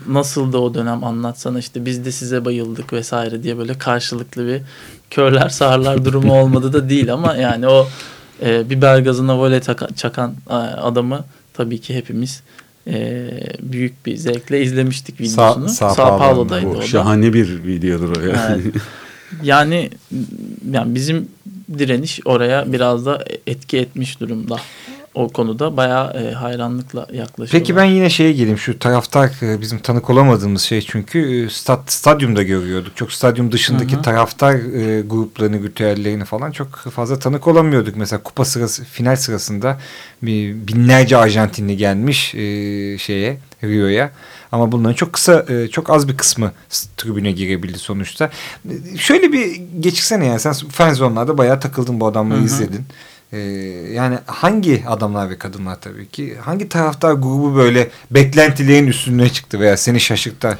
[0.08, 4.62] Nasıldı o dönem anlatsana işte biz de size bayıldık vesaire diye böyle karşılıklı bir
[5.10, 7.88] körler sağırlar durumu olmadı da değil ama yani o
[8.46, 12.44] e, biber gazına taka- çakan e, adamı tabii ki hepimiz
[12.88, 13.30] e,
[13.62, 15.70] büyük bir zevkle izlemiştik videosunu.
[15.70, 16.18] Sağ, Sağ Paulo'da.
[16.18, 16.82] Paulo'daydı o da.
[16.82, 18.50] şahane bir videodur o ya.
[18.52, 18.76] Evet.
[19.44, 19.90] Yani
[20.72, 21.28] yani bizim
[21.78, 24.58] direniş oraya biraz da etki etmiş durumda.
[25.14, 27.50] O konuda bayağı e, hayranlıkla yaklaşıyorlar.
[27.52, 28.58] Peki ben yine şeye geleyim.
[28.58, 32.98] Şu taraftar e, bizim tanık olamadığımız şey çünkü e, stat, stadyumda görüyorduk.
[32.98, 34.02] Çok stadyum dışındaki Hı hı.
[34.02, 37.96] taraftar e, gruplarını, ritüellerini falan çok fazla tanık olamıyorduk.
[37.96, 39.80] Mesela kupa sırası, final sırasında
[40.22, 44.12] binlerce Arjantinli gelmiş e, şeye Rio'ya.
[44.52, 46.52] Ama bunların çok kısa, e, çok az bir kısmı
[46.98, 48.30] tribüne girebildi sonuçta.
[48.70, 52.46] E, Şöyle bir geçirsene yani sen fanzone'larda bayağı takıldın bu adamları Hı hı.
[52.46, 52.86] izledin.
[53.34, 53.38] Ee,
[53.94, 59.78] yani hangi adamlar ve kadınlar tabii ki hangi taraftar grubu böyle beklentilerin üstüne çıktı veya
[59.78, 60.58] seni şaşırttı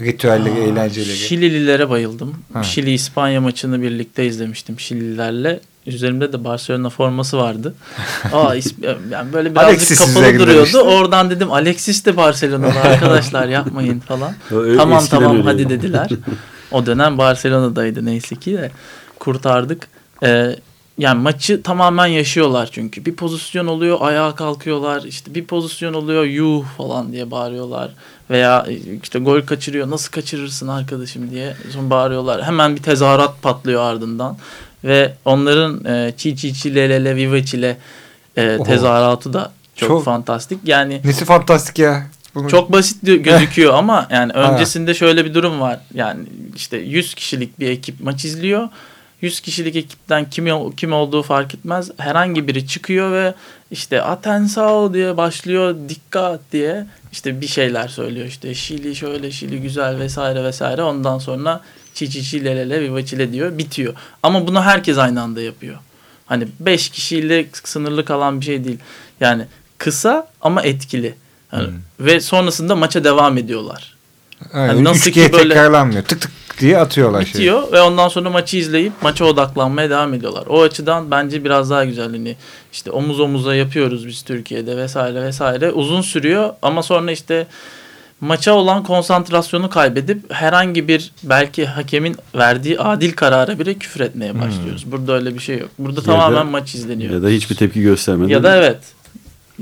[0.00, 1.16] ritüelleri, Aa, eğlenceleri?
[1.16, 2.34] Şilililere bayıldım.
[2.52, 2.62] Ha.
[2.62, 5.60] Şili İspanya maçını birlikte izlemiştim Şilililerle.
[5.86, 7.74] Üzerimde de Barcelona forması vardı.
[8.32, 8.54] Aa
[9.10, 10.66] yani böyle birazcık kapalı duruyordu.
[10.66, 10.78] işte.
[10.78, 14.32] Oradan dedim Alexis de Barcelona'da arkadaşlar yapmayın falan.
[14.52, 15.46] O, tamam tamam öyleydi.
[15.48, 16.08] hadi dediler.
[16.72, 18.70] O dönem Barcelona'daydı neyse ki de
[19.18, 19.88] kurtardık.
[20.22, 20.56] Ee,
[20.98, 23.04] yani maçı tamamen yaşıyorlar çünkü.
[23.04, 25.02] Bir pozisyon oluyor ayağa kalkıyorlar.
[25.02, 27.90] İşte bir pozisyon oluyor yuh falan diye bağırıyorlar.
[28.30, 28.66] Veya
[29.02, 32.42] işte gol kaçırıyor nasıl kaçırırsın arkadaşım diye sonra bağırıyorlar.
[32.42, 34.36] Hemen bir tezahürat patlıyor ardından.
[34.84, 37.76] Ve onların e, çi çi çi le le le viva çile
[38.36, 40.58] e, tezahüratı da çok, Çok- fantastik.
[40.64, 42.06] Yani Nesi fantastik ya.
[42.34, 45.80] Bunu- çok basit gözüküyor ama yani öncesinde şöyle bir durum var.
[45.94, 48.68] Yani işte 100 kişilik bir ekip maç izliyor.
[49.20, 51.90] 100 kişilik ekipten kim kim olduğu fark etmez.
[51.98, 53.34] Herhangi biri çıkıyor ve
[53.70, 59.98] işte atensao diye başlıyor dikkat diye işte bir şeyler söylüyor işte Şili şöyle Şili güzel
[59.98, 61.60] vesaire vesaire ondan sonra
[61.98, 63.94] çi çi çi le le le viva çile diyor bitiyor.
[64.22, 65.76] Ama bunu herkes aynı anda yapıyor.
[66.26, 68.78] Hani 5 kişiyle sınırlı kalan bir şey değil.
[69.20, 69.46] Yani
[69.78, 71.14] kısa ama etkili.
[71.48, 71.68] Hani
[72.00, 73.96] Ve sonrasında maça devam ediyorlar.
[74.52, 76.02] Aynen, Hani nasıl ki böyle- tekrarlanmıyor.
[76.04, 76.30] Tık tık
[76.60, 77.32] diye atıyorlar şeyi.
[77.34, 80.44] Bitiyor ve ondan sonra maçı izleyip maça odaklanmaya devam ediyorlar.
[80.48, 82.10] O açıdan bence biraz daha güzel.
[82.10, 82.36] Hani
[82.72, 85.70] işte omuz omuza yapıyoruz biz Türkiye'de vesaire vesaire.
[85.72, 87.46] Uzun sürüyor ama sonra işte
[88.20, 94.40] maça olan konsantrasyonu kaybedip herhangi bir belki hakemin verdiği adil karara bile küfür etmeye Hmm.
[94.40, 94.92] başlıyoruz.
[94.92, 95.68] Burada öyle bir şey yok.
[95.78, 97.12] Burada Ya tamamen da- maç izleniyor.
[97.14, 98.28] Ya da hiçbir tepki göstermeden.
[98.28, 98.78] Ya da evet.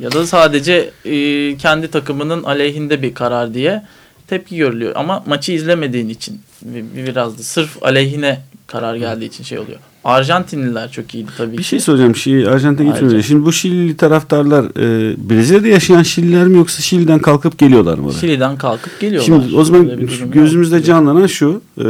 [0.01, 3.83] Ya da sadece e, kendi takımının aleyhinde bir karar diye
[4.27, 4.93] tepki görülüyor.
[4.97, 9.79] Ama maçı izlemediğin için bi- biraz da sırf aleyhine karar geldiği için şey oluyor.
[10.07, 11.65] Arjantinliler çok iyiydi tabii Bir ki.
[11.65, 12.17] şey soracağım.
[12.17, 13.21] Şii, Arjantin'e gitmeden.
[13.21, 18.19] Şimdi bu Şilili taraftarlar e, Brezilya'da yaşayan Şililer mi yoksa Şili'den kalkıp geliyorlar mı oraya?
[18.19, 19.27] Şili'den kalkıp geliyorlar.
[19.27, 19.91] Şimdi o zaman
[20.33, 21.61] gözümüzde canlanan şu.
[21.79, 21.85] E,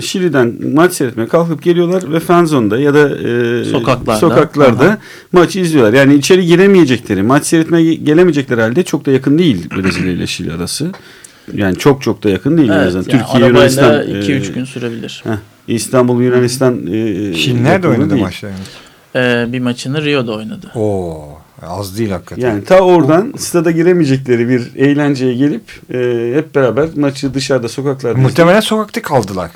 [0.00, 4.18] Şili'den maç seyretmeye kalkıp geliyorlar ve fanzone'da ya da e, Sokaklarda.
[4.20, 4.98] sokaklarda Aha.
[5.32, 5.92] maçı izliyorlar.
[5.92, 10.90] Yani içeri giremeyecekleri, maç seyretmeye gelemeyecekleri halde çok da yakın değil Brezilya ile Şili arası.
[11.54, 15.22] Yani çok çok da yakın değil Evet, yani Türkiye, Yunanistan, 2-3 e, gün sürebilir.
[15.24, 15.30] heh,
[15.68, 16.86] İstanbul, Yunanistan.
[16.86, 18.22] E, Şili nerede oynadı değil.
[18.22, 18.56] maçlarını?
[19.16, 20.70] Ee, bir maçını Rio'da oynadı.
[20.74, 21.28] Oo,
[21.62, 22.48] az değil hakikaten.
[22.48, 25.62] Yani ta oradan stada giremeyecekleri bir eğlenceye gelip
[25.94, 29.50] e, hep beraber maçı dışarıda sokaklarda Muhtemelen sokakta kaldılar.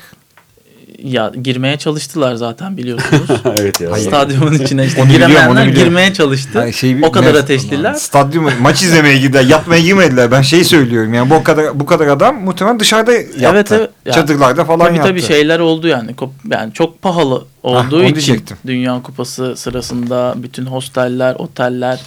[1.03, 3.29] Ya girmeye çalıştılar zaten biliyorsunuz.
[3.59, 3.95] evet ya.
[3.95, 5.73] Stadyumun içine işte Onu giremeyenler biliyorum.
[5.83, 6.57] girmeye çalıştı.
[6.57, 7.93] Yani şey- o kadar ateşliler.
[7.93, 9.43] Stadyum maç izlemeye gider.
[9.43, 10.31] Yatmaya girmediler.
[10.31, 13.29] Ben şey söylüyorum yani bu kadar bu kadar adam muhtemelen dışarıda yattı.
[13.51, 13.89] Evet, evet.
[14.05, 15.09] Ya, Çadırlarda falan tabii yattı.
[15.09, 16.11] tabii şeyler oldu yani.
[16.51, 18.57] Yani çok pahalı olduğu onu için diyecektim.
[18.67, 21.99] Dünya Kupası sırasında bütün hosteller, oteller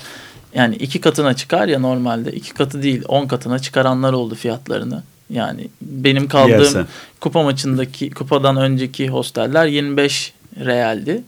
[0.55, 2.33] yani iki katına çıkar ya normalde.
[2.33, 5.03] iki katı değil, on katına çıkaranlar oldu fiyatlarını.
[5.31, 6.87] Yani benim kaldığım Yersen.
[7.21, 10.33] kupa maçındaki kupadan önceki hosteller 25
[10.65, 11.23] realdi.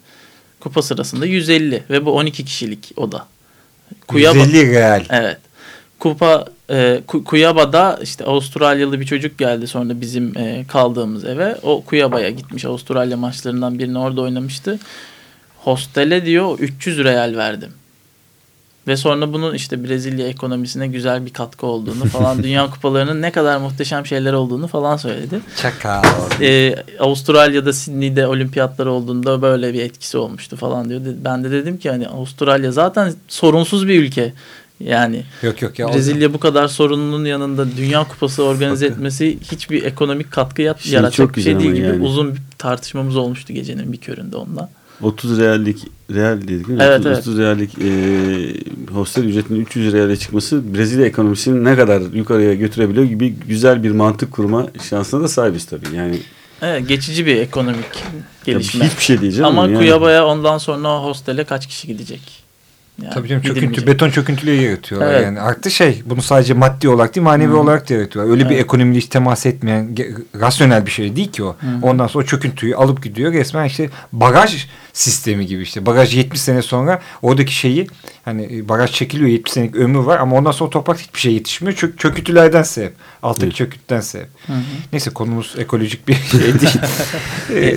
[0.61, 3.27] Kupa sırasında 150 ve bu 12 kişilik oda.
[4.09, 5.05] Kuyaba, 150 real.
[5.11, 5.39] Evet.
[5.99, 11.57] Kupa e, Ku- Kuyaba'da işte Avustralyalı bir çocuk geldi sonra bizim e, kaldığımız eve.
[11.63, 14.79] O Kuyaba'ya gitmiş Avustralya maçlarından birini orada oynamıştı.
[15.59, 17.71] Hostele diyor 300 real verdim.
[18.87, 23.59] Ve sonra bunun işte Brezilya ekonomisine güzel bir katkı olduğunu falan Dünya Kupalarının ne kadar
[23.59, 25.41] muhteşem şeyler olduğunu falan söyledi.
[25.57, 26.03] Çakal.
[26.41, 31.01] Ee, Avustralya'da Sydney'de olimpiyatlar olduğunda böyle bir etkisi olmuştu falan diyor.
[31.25, 34.33] Ben de dedim ki hani Avustralya zaten sorunsuz bir ülke.
[34.81, 35.89] Yani Yok yok ya.
[35.89, 41.17] Brezilya bu kadar sorunun yanında Dünya Kupası organize etmesi hiçbir ekonomik katkı yat- Şey yaratacak
[41.29, 42.05] çok bir şey güzel değil gibi yani.
[42.05, 44.69] uzun bir tartışmamız olmuştu gecenin bir köründe onunla.
[45.03, 45.79] 30 reallik
[46.15, 46.85] real dedik değil mi?
[46.85, 47.19] Evet, 30, evet.
[47.19, 53.35] 30 reallik e, hostel ücretinin 300 reale çıkması Brezilya ekonomisini ne kadar yukarıya götürebiliyor gibi
[53.49, 55.97] güzel bir mantık kurma şansına da sahibiz tabii.
[55.97, 56.19] Yani
[56.63, 58.05] Evet, geçici bir ekonomik
[58.45, 58.87] gelişme.
[58.87, 59.79] hiçbir şey diyeceğim Ama yani.
[59.79, 62.42] Kuyaba'ya ondan sonra hostele kaç kişi gidecek?
[63.03, 65.25] Yani Tabii canım çöküntü, beton çöküntüleri yaratıyorlar Evet.
[65.25, 65.41] yani.
[65.41, 67.57] Artı şey bunu sadece maddi olarak değil manevi Hı.
[67.59, 68.33] olarak da yaratıyorlar.
[68.33, 68.65] Öyle bir Evet.
[68.65, 69.95] ekonomiyle hiç temas etmeyen
[70.41, 71.57] rasyonel bir şey değil ki o.
[71.83, 73.33] Ondan sonra o çöküntüyü alıp gidiyor.
[73.33, 75.87] Resmen işte bagaj sistemi gibi işte.
[75.87, 77.87] Bagaj 70 sene sonra oradaki şeyi
[78.25, 81.77] hani e, bagaj çekiliyor 70 senelik ömrü var ama ondan sonra toprak hiçbir şey yetişmiyor.
[81.77, 82.93] Çök, çöküntülerden sebep.
[83.23, 83.55] Alttaki Evet.
[83.57, 84.29] çöküntüden sebep.
[84.47, 84.57] Hı hı.
[84.93, 86.79] Neyse konumuz ekolojik bir şey değil.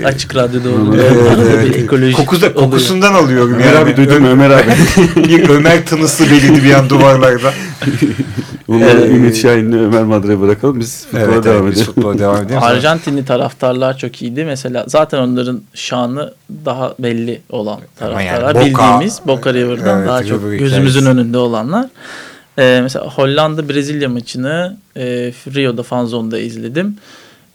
[0.01, 0.97] E, açık radyoda olur.
[0.99, 1.75] evet, evet.
[1.75, 2.55] ekolojik Kokusu, oluyor.
[2.55, 3.53] kokusundan alıyorum.
[3.53, 4.71] Ömer abi duydun mu Ömer abi?
[5.27, 7.53] bir Ömer tınısı belirdi bir an duvarlarda.
[8.67, 10.79] Bunları Ee, Ümit Şahin'le Ömer Madra'ya bırakalım.
[10.79, 11.85] Biz futbola Evet, devam evet, edelim.
[11.85, 12.63] futbola devam edelim.
[12.63, 14.45] Arjantinli taraftarlar çok iyiydi.
[14.45, 16.33] Mesela zaten onların şanı
[16.65, 18.55] daha belli olan Ama yani taraftarlar.
[18.55, 20.63] Boca- Bildiğimiz Boca River'dan Evet, daha çok hikayesi.
[20.63, 21.89] gözümüzün önünde olanlar.
[22.59, 25.05] Ee, mesela Hollanda-Brezilya maçını e,
[25.53, 26.97] Rio'da fan zone'da izledim.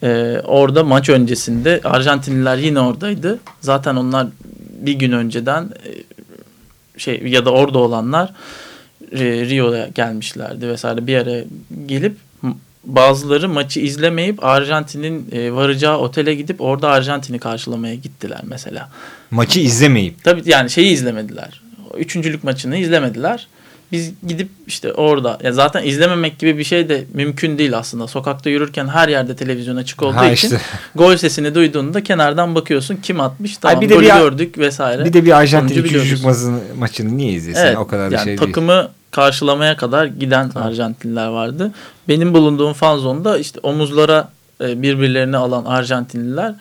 [0.03, 3.39] Ee, orada maç öncesinde Arjantinliler yine oradaydı.
[3.61, 4.27] Zaten onlar
[4.81, 5.91] bir gün önceden e,
[6.99, 8.33] şey ya da orada olanlar
[9.13, 11.45] e, Rio'ya gelmişlerdi vesaire bir yere
[11.87, 12.17] gelip
[12.85, 18.91] bazıları maçı izlemeyip Arjantin'in e, varacağı otele gidip orada Arjantin'i karşılamaya gittiler mesela.
[19.31, 20.25] Maçı izlemeyip.
[20.25, 21.60] Tabii yani şeyi izlemediler.
[21.99, 23.49] Üçüncülük maçını izlemediler.
[23.93, 28.07] Biz gidip işte orada ya zaten izlememek gibi bir şey de mümkün değil aslında.
[28.07, 30.61] Sokakta yürürken her yerde televizyon açık olduğu Ha için işte.
[30.95, 35.05] gol sesini duyduğunda kenardan bakıyorsun kim atmış tamam bir de golü bir- gördük vesaire.
[35.05, 36.25] Bir de bir Arjantin üçüncülük
[36.79, 37.61] maçını, niye izlesin?
[37.61, 38.49] Evet, o kadar bir yani şey değil.
[38.49, 41.73] takımı karşılamaya kadar giden Arjantinliler vardı.
[42.09, 44.29] Benim bulunduğum fan zonda işte omuzlara
[44.61, 46.55] e, birbirlerini alan Arjantinliler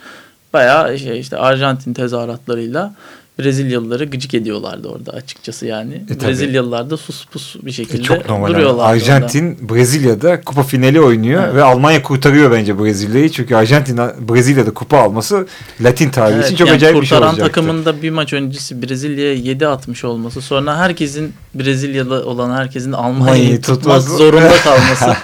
[0.54, 2.94] bayağı şey işte Arjantin tezahüratlarıyla
[3.40, 6.04] Brezilyalıları gıcık ediyorlardı orada açıkçası yani.
[6.16, 6.22] E.
[6.28, 8.48] Brezilyalılar da sus pus bir E, şekilde çok normal.
[8.50, 8.94] duruyorlar.
[8.94, 11.56] Arjantin Brezilya'da kupa finali oynuyor Evet.
[11.56, 13.30] ve Almanya kurtarıyor bence Brezilya'yı.
[13.30, 15.48] Çünkü Arjantin Brezilya'da kupa alması
[15.82, 17.54] Latin tarihi için çok yani acayip bir şey kurtaran olacaktı.
[17.54, 23.78] takımında bir maç öncesi Brezilya'ya 7 atmış olması sonra herkesin Brezilyalı olan herkesin Almanya'yı tutmak
[23.80, 24.18] tutması.
[24.18, 25.18] zorunda kalması.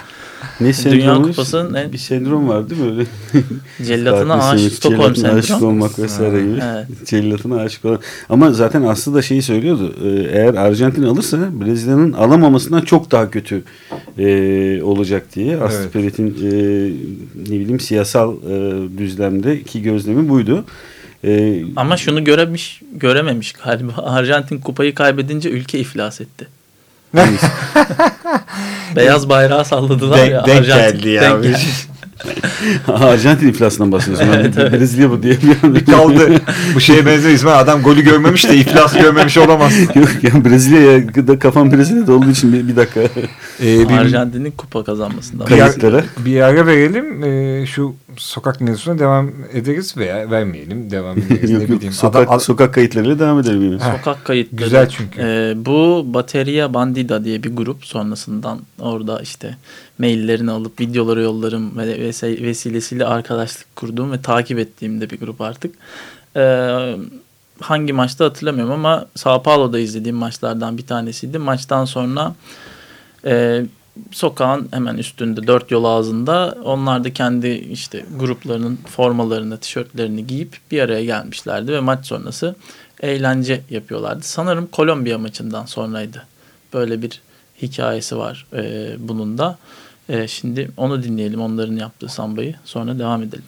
[0.60, 1.22] Ne sendromu?
[1.26, 3.04] Kupası'nın en- Bir sendrom var değil mi öyle?
[3.86, 5.70] Cellatına aşık Stockholm cellatına aşık sendromu.
[5.72, 6.60] olmak vesaire gibi.
[6.64, 6.86] Evet.
[7.06, 8.00] Cellatına aşık olan.
[8.28, 9.94] Ama zaten Aslı da şeyi söylüyordu.
[10.04, 13.62] Ee, Eğer Arjantin alırsa Brezilya'nın alamamasından çok daha kötü
[14.18, 15.56] e, olacak diye.
[15.56, 15.92] Aslı Evet.
[15.92, 16.50] Peret'in e,
[17.50, 20.64] ne bileyim siyasal e, düzlemdeki gözlemi buydu.
[21.24, 23.92] E, Ama şunu göremiş, görememiş galiba.
[24.04, 26.46] Arjantin kupayı kaybedince ülke iflas etti.
[28.96, 30.46] Beyaz bayrağı salladılar Denk- ya.
[30.46, 30.98] denk Arjantin.
[30.98, 31.22] geldi ya.
[31.22, 31.58] Denk geldi.
[32.88, 34.28] Arjantin iflasından bahsediyorsun.
[34.34, 34.72] Evet, Ben evet.
[34.72, 36.28] Brezilya bu diye bir anda kaldı.
[36.74, 37.58] Bu şeye benziyor İsmail.
[37.60, 39.72] Adam golü görmemiş de iflas görmemiş olamaz.
[39.94, 43.00] Yok yani Brezilya'ya da kafam Brezilya'da olduğu için bir, bir dakika
[43.62, 45.46] Ee, bir, Arjantin'in kupa kazanmasından.
[45.46, 46.04] bir, ara, kayıtlara.
[46.18, 47.24] bir ara verelim.
[47.24, 50.90] Ee, şu sokak mevzusuna devam ederiz veya vermeyelim.
[50.90, 51.50] Devam ederiz.
[51.50, 51.76] yok, ne yok.
[51.76, 51.92] bileyim.
[51.92, 53.78] Sokak, Adam- sokak kayıtlarıyla devam edelim yine.
[53.78, 54.62] Sokak kayıtları.
[54.64, 55.20] Güzel çünkü.
[55.20, 59.56] Ee, bu Bateria Bandida diye bir grup sonrasından orada işte
[59.98, 65.40] maillerini alıp videoları yollarım ve vesi- vesilesiyle arkadaşlık kurduğum ve takip ettiğim de bir grup
[65.40, 65.74] artık.
[66.36, 66.96] Ee,
[67.60, 71.38] hangi maçta hatırlamıyorum ama Sao Paulo'da izlediğim maçlardan bir tanesiydi.
[71.38, 72.34] Maçtan sonra
[73.26, 73.62] e,
[74.10, 80.80] sokağın hemen üstünde dört yol ağzında onlar da kendi işte gruplarının formalarını, tişörtlerini giyip bir
[80.80, 82.54] araya gelmişlerdi ve maç sonrası
[83.00, 84.22] eğlence yapıyorlardı.
[84.22, 86.22] Sanırım Kolombiya maçından sonraydı.
[86.74, 87.20] Böyle bir
[87.62, 89.58] hikayesi var e, bunun da.
[90.08, 93.44] E, şimdi onu dinleyelim onların yaptığı sambayı sonra devam edelim.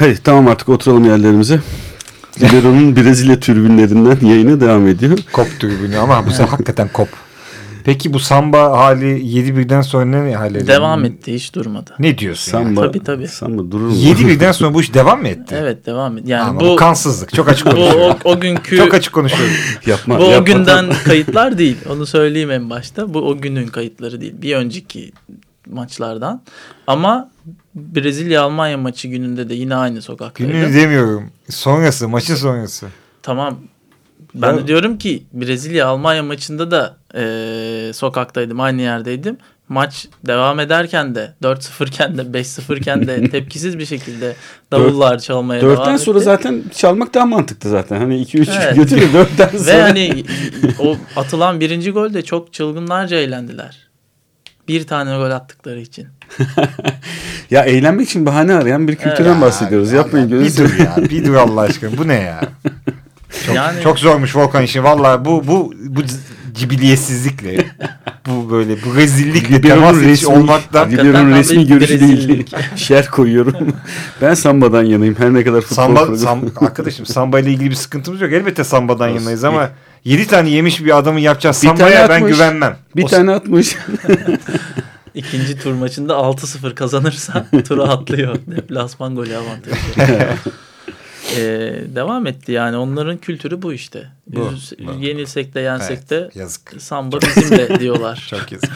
[0.00, 1.60] Hadi tamam artık oturalım yerlerimize.
[2.40, 5.18] Libero'nun Brezilya tribünlerinden yayına devam ediyor.
[5.32, 7.08] Kop tribünü ama bu sefer hakikaten kop.
[7.84, 10.66] Peki bu samba hali 7-1'den sonra ne hale?
[10.66, 11.94] Devam etti hiç durmadı.
[11.98, 12.58] Ne diyorsun?
[12.58, 12.64] yani?
[12.66, 13.28] Samba, Tabii, tabii.
[13.28, 13.94] Samba durur mu?
[13.94, 15.56] 7-1'den sonra bu iş devam mı etti?
[15.58, 16.30] Evet devam etti.
[16.30, 17.34] Yani bu bu kansızlık.
[17.34, 18.16] Çok açık bu konuşuyorum.
[18.24, 19.54] o, o günkü Çok açık konuşuyorum.
[19.86, 20.54] Yapma, bu o yapma.
[20.54, 21.76] günden kayıtlar değil.
[21.90, 23.14] Onu söyleyeyim en başta.
[23.14, 24.34] Bu o günün kayıtları değil.
[24.42, 25.12] Bir önceki
[25.70, 26.42] maçlardan.
[26.86, 27.30] Ama
[27.94, 30.52] Brezilya Almanya maçı gününde de yine aynı sokaktaydım.
[30.52, 31.30] Gününü demiyorum.
[31.48, 32.86] Sonrası, maçın sonrası.
[33.22, 33.58] Tamam.
[34.34, 39.36] Ben Ya- de diyorum ki Brezilya Almanya maçında da e, sokaktaydım, aynı yerdeydim.
[39.68, 44.36] Maç devam ederken de 4-0 iken de 5-0 iken de tepkisiz bir şekilde
[44.72, 46.02] davullar çalmaya devam Dörtten etti.
[46.04, 47.96] sonra zaten çalmak daha mantıklı zaten.
[48.00, 48.76] Hani 2-3 Evet.
[48.76, 49.66] götürüyor dörtten sonra.
[49.76, 50.24] Ve hani
[50.78, 53.89] o atılan birinci golde çok çılgınlarca eğlendiler.
[54.70, 56.06] Bir tane gol attıkları için.
[57.50, 59.40] Ya eğlenmek için bahane arayan bir kültürden Evet.
[59.42, 59.90] bahsediyoruz.
[59.92, 60.96] Ya, Yapmayın ya, gözünüzü Bir dur ya.
[61.10, 61.98] Bir dur Allah aşkına.
[61.98, 62.40] Bu ne ya?
[63.46, 64.84] Çok, Yani- çok zormuş Volkan işi.
[64.84, 66.00] Valla bu bu bu
[66.54, 67.64] cibiliyetsizlikle
[68.26, 72.48] bu böyle bu rezillikle temas resmi, olmaktan Libero'nun resmi ilgili Brezilyalık.
[72.76, 73.54] şer koyuyorum.
[74.22, 75.14] ben Samba'dan yanayım.
[75.18, 78.32] Her ne kadar futbol Samba, sam, arkadaşım samba ile ilgili bir sıkıntımız yok.
[78.32, 79.68] Elbette sambadan yanayız ama
[80.04, 82.32] 7 tane yemiş bir adamın yapacağı Bir tane sambaya ben atmış.
[82.32, 82.76] güvenmem.
[82.96, 83.76] Bir O- tane atmış.
[85.14, 88.36] İkinci tur maçında 6-0 kazanırsa tura atlıyor.
[88.46, 89.76] Deplasman golü avantajı.
[91.36, 94.08] Ee, devam etti yani onların kültürü bu işte.
[94.26, 95.04] Bu, Üz- bu.
[95.04, 96.72] Yenilsek de yensek Evet, de yazık.
[96.82, 98.26] samba bizimle diyorlar.
[98.30, 98.70] Çok yazık.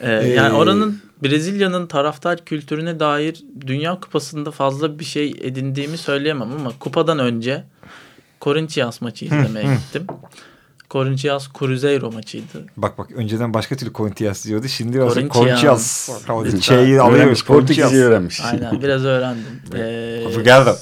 [0.00, 6.52] Ee, yani Ee, oranın Brezilya'nın taraftar kültürüne dair Dünya Kupası'nda fazla bir şey edindiğimi söyleyemem
[6.52, 7.64] ama kupadan önce
[8.40, 10.06] Corinthians maçı izlemeye gittim.
[10.90, 12.66] Corinthians Cruzeiro maçıydı.
[12.76, 14.68] Bak bak önceden başka türlü Corinthians diyordu.
[14.68, 16.08] Şimdi Corinthians.
[16.26, 16.62] Corinthians.
[16.62, 16.98] Şeyi.
[16.98, 17.92] Portekizce Corinthians.
[17.92, 18.40] öğrenmiş.
[18.40, 19.44] Aynen biraz öğrendim.
[19.74, 20.76] Ee, Obrigado.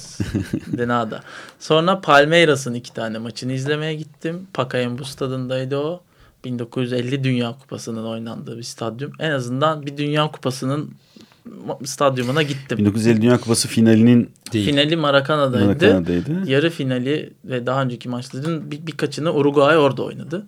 [0.77, 1.23] de nada.
[1.59, 4.47] Sonra Palmeiras'ın iki tane maçını izlemeye gittim.
[4.53, 6.01] Pacaembu stadındaydı o.
[6.45, 9.11] 1950 Dünya Kupası'nın oynandığı bir stadyum.
[9.19, 10.91] En azından bir Dünya Kupası'nın
[11.83, 12.77] stadyumuna gittim.
[12.77, 15.65] 1950 Dünya Kupası finalinin Finali Maracana'daydı.
[15.65, 16.49] Maracana'daydı.
[16.49, 20.45] Yarı finali ve daha önceki maçların bir, birkaçını Uruguay orada oynadı.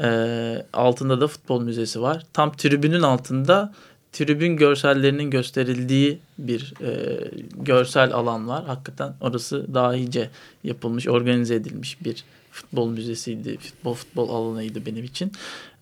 [0.00, 2.22] Ee, altında da futbol müzesi var.
[2.32, 3.72] Tam tribünün altında
[4.12, 7.20] tribün görsellerinin gösterildiği bir e,
[7.56, 8.64] görsel alan var.
[8.64, 10.30] Hakikaten orası dahice
[10.64, 13.58] yapılmış, organize edilmiş bir futbol müzesiydi.
[13.58, 15.32] Futbol futbol alanıydı benim için.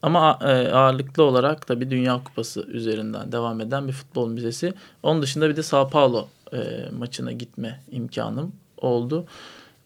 [0.02, 4.74] Ama e, ağırlıklı olarak da bir Dünya Kupası üzerinden devam eden bir futbol müzesi.
[5.02, 6.58] Onun dışında bir de Sao Paulo e,
[6.98, 9.24] maçına gitme imkanım oldu.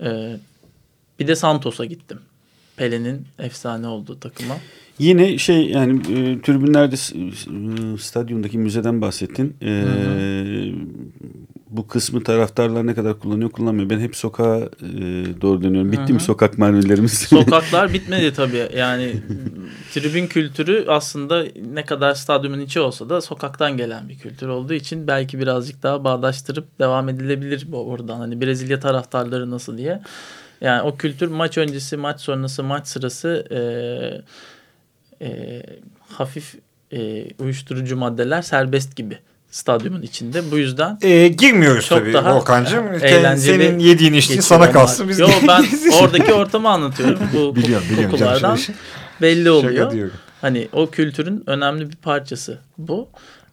[0.00, 0.36] E,
[1.18, 2.20] bir de Santos'a gittim.
[2.76, 4.56] Pele'nin efsane olduğu takıma.
[4.98, 9.56] Yine şey yani e, tribünlerde e, stadyumdaki müzeden bahsettin.
[9.62, 9.84] E,
[11.70, 13.90] bu kısmı taraftarlar ne kadar kullanıyor kullanmıyor.
[13.90, 15.00] Ben hep sokağa e,
[15.40, 15.92] doğru dönüyorum.
[15.92, 16.24] Bitti Hı mi hı.
[16.24, 17.12] sokak mermilerimiz?
[17.18, 18.68] Sokaklar bitmedi tabii.
[18.76, 19.16] Yani
[19.92, 25.06] tribün kültürü aslında ne kadar stadyumun içi olsa da sokaktan gelen bir kültür olduğu için
[25.06, 28.18] belki birazcık daha bağdaştırıp devam edilebilir oradan.
[28.18, 30.00] Hani Brezilya taraftarları nasıl diye.
[30.60, 33.58] Yani o kültür maç öncesi, maç sonrası, maç sırası e,
[35.22, 35.62] e,
[36.08, 36.54] hafif
[36.92, 39.18] e, uyuşturucu maddeler serbest gibi
[39.50, 40.50] stadyumun içinde.
[40.50, 42.92] Bu yüzden Ee, girmiyoruz Çok tabii daha Volkan'cığım.
[42.94, 45.08] e, Senin yediğin içtiğin sana kalsın.
[45.08, 45.64] Biz Yo ben
[46.02, 47.18] oradaki ortamı anlatıyorum.
[47.36, 48.32] Bu biliyorum biliyorum canım.
[48.32, 48.78] kokulardan Şaka,
[49.22, 49.72] belli oluyor.
[49.74, 50.14] şaka diyorum.
[50.40, 53.08] Hani o kültürün önemli bir parçası bu.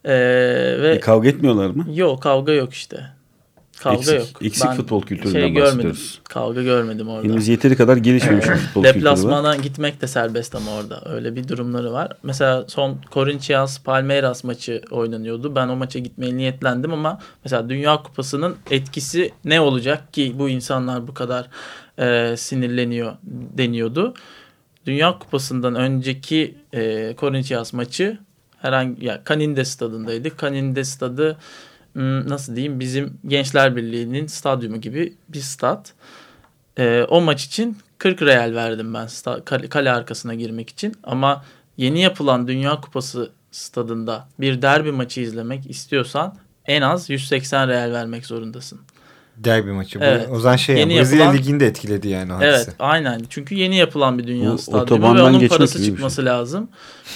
[0.06, 0.12] Ee,
[0.82, 1.86] ve E, kavga etmiyorlar mı?
[1.94, 3.04] yok kavga yok işte.
[3.84, 4.28] Kavga Eksik- yok.
[4.42, 5.66] eksik Ben futbol kültüründen şey görmedim.
[5.66, 6.22] bahsediyoruz.
[6.24, 7.28] Kavga görmedim orada.
[7.28, 8.96] Henüz yeteri kadar gelişmemiş futbol kültürü var.
[8.96, 11.02] Deplasmana gitmek de serbest ama orada.
[11.06, 12.12] Öyle bir durumları var.
[12.24, 15.56] Mesela son Corinthians Palmeiras maçı oynanıyordu.
[15.56, 21.08] Ben o maça gitmeye niyetlendim ama mesela Dünya Kupası'nın etkisi ne olacak ki bu insanlar
[21.08, 21.48] bu kadar
[22.00, 23.14] e, sinirleniyor
[23.58, 24.14] deniyordu.
[24.86, 28.18] Dünya Kupası'ndan önceki e, Corinthians maçı
[28.58, 30.30] herhangi ya Caninde stadındaydı.
[30.42, 31.38] Caninde stadı
[31.96, 35.94] nasıl diyeyim bizim Gençler Birliği'nin stadyumu gibi bir stat.
[36.78, 39.10] Ee, o maç için 40 real verdim ben
[39.70, 40.96] kale, arkasına girmek için.
[41.04, 41.46] Ama
[41.78, 46.36] yeni yapılan Dünya Kupası stadında bir derbi maçı izlemek istiyorsan
[46.66, 48.80] en az 180 real vermek zorundasın.
[49.38, 50.00] Derbi maçı.
[50.00, 50.28] Bu, Evet.
[50.32, 52.48] O zaman şey Yeni yani, Brezilya yapılan- Liginde etkiledi yani o hadise.
[52.48, 55.86] Evet aynen çünkü yeni yapılan bir dünya Bu stadyumu ve onun parası şey.
[55.86, 56.70] çıkması lazım.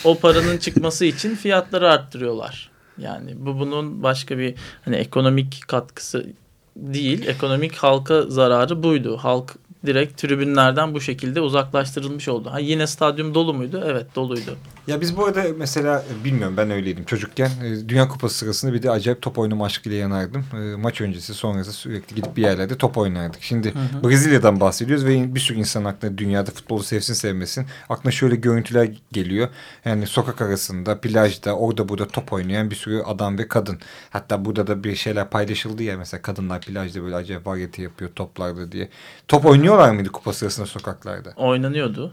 [0.03, 2.74] O paranın çıkması için fiyatları arttırıyorlar.
[2.97, 6.25] Yani bu bunun başka bir hani ekonomik katkısı
[6.75, 7.27] değil.
[7.27, 9.17] Ekonomik halka zararı buydu.
[9.17, 12.49] Halk direkt tribünlerden bu şekilde uzaklaştırılmış oldu.
[12.51, 13.83] Ha yine stadyum dolu muydu?
[13.85, 14.57] Evet doluydu.
[14.87, 17.49] Ya biz bu arada mesela bilmiyorum ben öyleydim çocukken.
[17.63, 20.45] E, Dünya Kupası sırasında bir de acayip top oynama aşkıyla yanardım.
[20.53, 23.43] E, Maç öncesi sonrası sürekli gidip bir yerlerde top oynardık.
[23.43, 24.09] Şimdi Hı hı.
[24.09, 27.65] Brezilya'dan bahsediyoruz ve bir sürü insan aklına dünyada futbolu sevsin sevmesin.
[27.89, 29.49] Aklına şöyle görüntüler geliyor.
[29.85, 33.79] Yani sokak arasında, plajda, orada burada top oynayan bir sürü adam ve kadın.
[34.09, 38.71] Hatta burada da bir şeyler paylaşıldı ya mesela kadınlar plajda böyle acayip varyete yapıyor toplarda
[38.71, 38.89] diye.
[39.27, 39.45] Top
[39.75, 41.33] oynuyorlar mıydı kupa sırasında sokaklarda?
[41.35, 42.11] Oynanıyordu.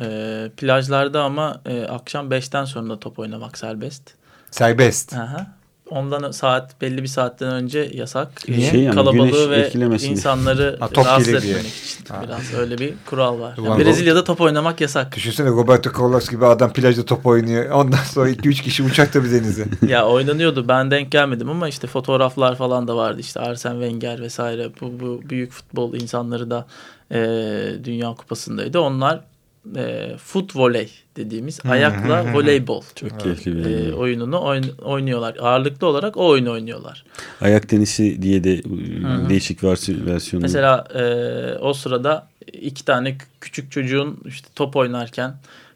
[0.00, 4.02] Ee, plajlarda ama e, akşam 5'ten sonra top oynamak serbest.
[4.50, 5.14] Serbest.
[5.14, 5.46] Aha.
[5.90, 8.48] Ondan saat belli bir saatten önce yasak.
[8.48, 8.70] Niye?
[8.70, 9.70] Şey yani Kalabalığı ve
[10.08, 11.60] insanları Ha, top rahatsız etmemek diye.
[11.60, 12.04] için.
[12.08, 12.22] Ha.
[12.22, 13.58] Biraz öyle bir kural var.
[13.64, 15.16] Yani Brezilya'da top oynamak yasak.
[15.16, 17.70] Düşünsene Roberto Carlos gibi adam plajda top oynuyor.
[17.70, 19.66] Ondan sonra 2-3 kişi uçakta bir denize.
[19.88, 20.68] ya oynanıyordu.
[20.68, 23.20] Ben denk gelmedim ama işte fotoğraflar falan da vardı.
[23.20, 24.70] İşte Arsene Wenger vesaire.
[24.80, 26.66] Bu, bu büyük futbol insanları da
[27.14, 27.18] e,
[27.84, 28.80] Dünya Kupası'ndaydı.
[28.80, 29.20] Onlar
[29.76, 33.92] e, foot volley dediğimiz ayakla voleybol Çok keyifli bir e, oyun.
[33.92, 35.36] oyununu oyn- oynuyorlar.
[35.40, 37.04] Ağırlıklı olarak o oyunu oynuyorlar.
[37.40, 39.28] Ayak tenisi diye de e, hı.
[39.28, 40.42] değişik versiyon, versiyonu.
[40.42, 41.04] Mesela e,
[41.58, 45.34] o sırada iki tane kü- küçük çocuğun işte top oynarken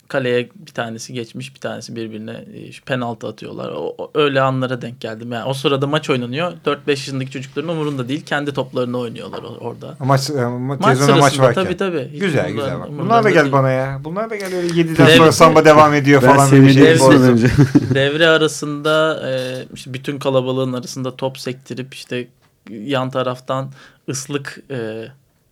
[0.08, 3.68] kaleye bir tanesi geçmiş bir tanesi birbirine e, penaltı atıyorlar.
[3.68, 5.32] O, o- öyle anlara denk geldim.
[5.32, 6.52] Yani o sırada maç oynanıyor.
[6.66, 8.24] 4-5 yaşındaki çocukların umurunda değil.
[8.26, 9.96] Kendi toplarını oynuyorlar orada.
[9.98, 11.64] Maç, e, ma- Maç televizyonda sırasında maç varken.
[11.64, 12.08] tabii tabii.
[12.12, 12.88] Hiç Güzel umurlarında- güzel bak.
[12.98, 13.52] Bunlar da gel değil.
[13.52, 14.00] bana ya.
[14.04, 16.48] Bunlar da gel öyle 7'den sonra Devlet- samba devam ediyor ben falan.
[16.48, 16.58] şey.
[16.58, 17.22] Devlet- bir Bozdu.
[17.22, 17.46] önce.
[17.94, 22.28] Devre arasında e, işte bütün kalabalığın arasında top sektirip işte
[22.70, 23.70] yan taraftan
[24.08, 25.04] ıslık e,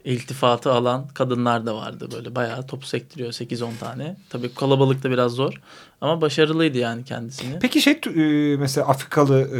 [0.06, 2.08] iltifatı alan kadınlar da vardı.
[2.12, 4.16] Böyle bayağı top sektiriyor 8-10 tane.
[4.30, 5.60] Tabii kalabalıkta biraz zor
[6.00, 7.58] ama başarılıydı yani kendisini.
[7.58, 9.58] Peki şey e, mesela Afrikalı e,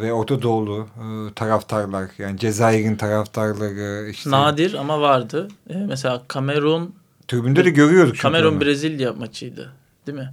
[0.00, 5.48] ve Orta Doğulu e, taraftarlar yani Cezayir'in taraftarları işte Nadir ama vardı.
[5.88, 6.94] Mesela Kamerun
[7.28, 8.18] tribünde de görüyorduk.
[8.18, 8.60] Kamerun.
[8.60, 9.72] Brezilya maçıydı.
[10.06, 10.30] Değil mi?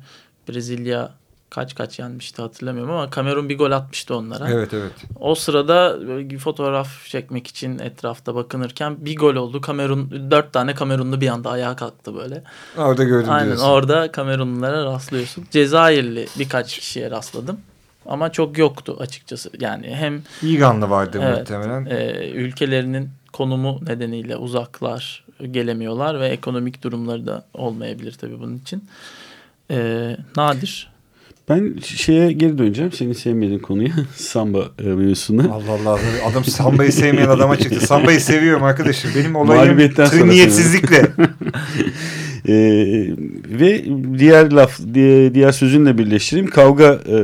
[0.50, 1.12] Brezilya
[1.56, 4.50] kaç kaç yenmişti hatırlamıyorum ama Kamerun bir gol atmıştı onlara.
[4.52, 4.92] Evet evet.
[5.20, 5.98] O sırada
[6.40, 9.62] fotoğraf çekmek için etrafta bakınırken bir gol oldu.
[9.62, 12.44] Kamerun dört tane Kamerunlu bir anda ayağa kalktı böyle.
[12.78, 13.66] Orada gördüm Aynen diyorsun.
[13.66, 15.46] orada Kamerunlulara rastlıyorsun.
[15.52, 17.60] Cezayirli birkaç kişiye rastladım.
[18.06, 19.50] Ama çok yoktu açıkçası.
[19.60, 21.40] Yani hem İranlı vardı Evet.
[21.40, 21.86] muhtemelen.
[21.86, 28.84] e, ülkelerinin konumu nedeniyle uzaklar gelemiyorlar ve ekonomik durumları da olmayabilir tabii bunun için.
[29.72, 30.95] E, nadir.
[31.50, 32.92] Ben şeye geri döneceğim.
[32.92, 33.92] Senin sevmediğin konuya.
[34.16, 35.54] Samba e, mevzusuna.
[35.54, 36.00] Allah Allah
[36.32, 37.88] adam sambayı sevmeyen adama çıktı.
[37.88, 39.12] Sambayı seviyorum arkadaşım.
[39.16, 40.98] Benim olayım Mağlubiyetten sonra niyetsizlikle.
[42.48, 42.54] Ee,
[43.60, 43.86] ve
[44.20, 44.80] diğer laf
[45.34, 47.18] diğer, sözünle birleştireyim kavga e,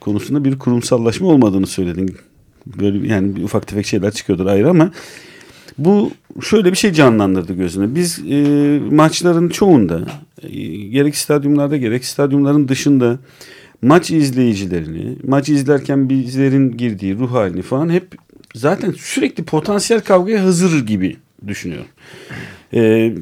[0.00, 2.16] konusunda bir kurumsallaşma olmadığını söyledin.
[2.66, 4.90] Böyle yani ufak tefek şeyler çıkıyordur ayrı ama
[5.78, 6.10] bu
[6.42, 7.94] şöyle bir şey canlandırdı gözüne.
[7.94, 8.40] Biz e,
[8.90, 10.00] maçların çoğunda
[10.42, 10.48] e,
[10.86, 13.18] gerek stadyumlarda gerek stadyumların dışında
[13.82, 18.14] maç izleyicilerini, maç izlerken bizlerin girdiği ruh halini falan hep
[18.54, 21.16] zaten sürekli potansiyel kavgaya hazır gibi
[21.46, 21.86] düşünüyorum.
[22.74, 23.14] Ee,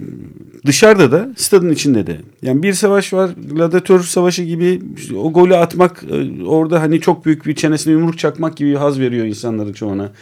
[0.66, 2.16] dışarıda da stadın içinde de.
[2.42, 4.82] Yani bir savaş var gladyatör savaşı gibi
[5.16, 9.26] o golü atmak e, orada hani çok büyük bir çenesine yumruk çakmak gibi haz veriyor
[9.26, 10.12] insanların çoğuna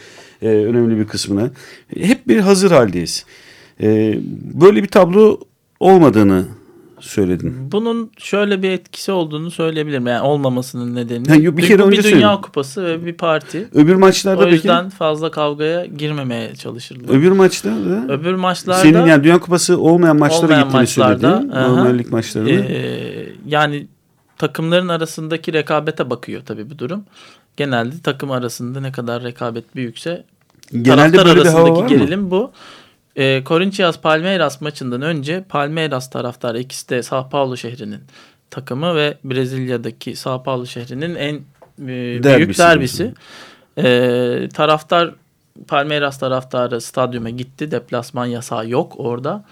[0.41, 1.49] e, önemli bir kısmına.
[1.97, 3.25] Hep bir hazır haldeyiz.
[3.81, 4.19] E,
[4.53, 5.39] böyle bir tablo
[5.79, 6.45] olmadığını
[6.99, 7.71] söyledin.
[7.71, 10.07] Bunun şöyle bir etkisi olduğunu söyleyebilirim.
[10.07, 11.45] Yani olmamasının nedeni.
[11.45, 12.41] Yok, bir kere önce bir dünya söyledim.
[12.41, 13.67] kupası ve bir parti.
[13.73, 17.11] Öbür maçlarda O peki yüzden fazla kavgaya girmemeye çalışıldı.
[17.11, 21.49] öbür maçlarda Öbür maçlarda senin yani Dünya Kupası olmayan maçlara Olmayan gittiğini maçlarda, söyledin.
[21.49, 22.49] Normal lig maçlarına.
[22.49, 23.87] Ee, yani
[24.37, 27.03] takımların arasındaki rekabete bakıyor tabii bu durum.
[27.57, 30.23] Genelde takım arasında ne kadar rekabet büyükse
[30.71, 32.51] Genelde taraftar arasındaki gerilim bu.
[33.17, 38.01] Ee, Corinthians Palmeiras maçından önce Palmeiras taraftarı ikisi de Sao Paulo şehrinin
[38.51, 41.41] takımı ve Brezilya'daki Sao Paulo şehrinin en e,
[41.77, 43.13] büyük Derbisi derbisi.
[43.77, 45.13] Ee, taraftar
[45.67, 47.71] Palmeiras taraftarı stadyuma gitti.
[47.71, 49.43] Deplasman yasağı yok orada.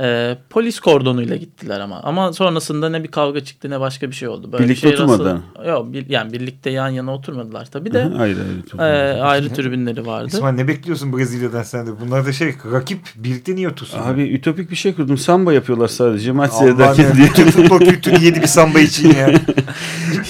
[0.00, 2.00] Ee, polis kordonuyla gittiler ama.
[2.02, 4.52] Ama sonrasında ne bir kavga çıktı ne başka bir şey oldu.
[4.52, 5.36] Böyle Birlikte bir şey oturmadılar.
[5.56, 8.02] rastle- Yok, bir- yani birlikte yan yana oturmadılar tabii de.
[8.04, 8.38] Aha, ayrı
[8.78, 9.22] Ee, ayrı.
[9.22, 10.26] ayrı tribünleri vardı.
[10.32, 11.90] İsmail ne bekliyorsun Brezilya'dan sen de?
[12.00, 13.98] Bunlar da şey rakip birlikte niye otursun?
[13.98, 15.18] Abi ütopik bir şey kurdum.
[15.18, 17.26] Samba yapıyorlar sadece maç seyrederken ya, diye.
[17.28, 19.30] bütün futbol kültürü yedi bir samba için ya.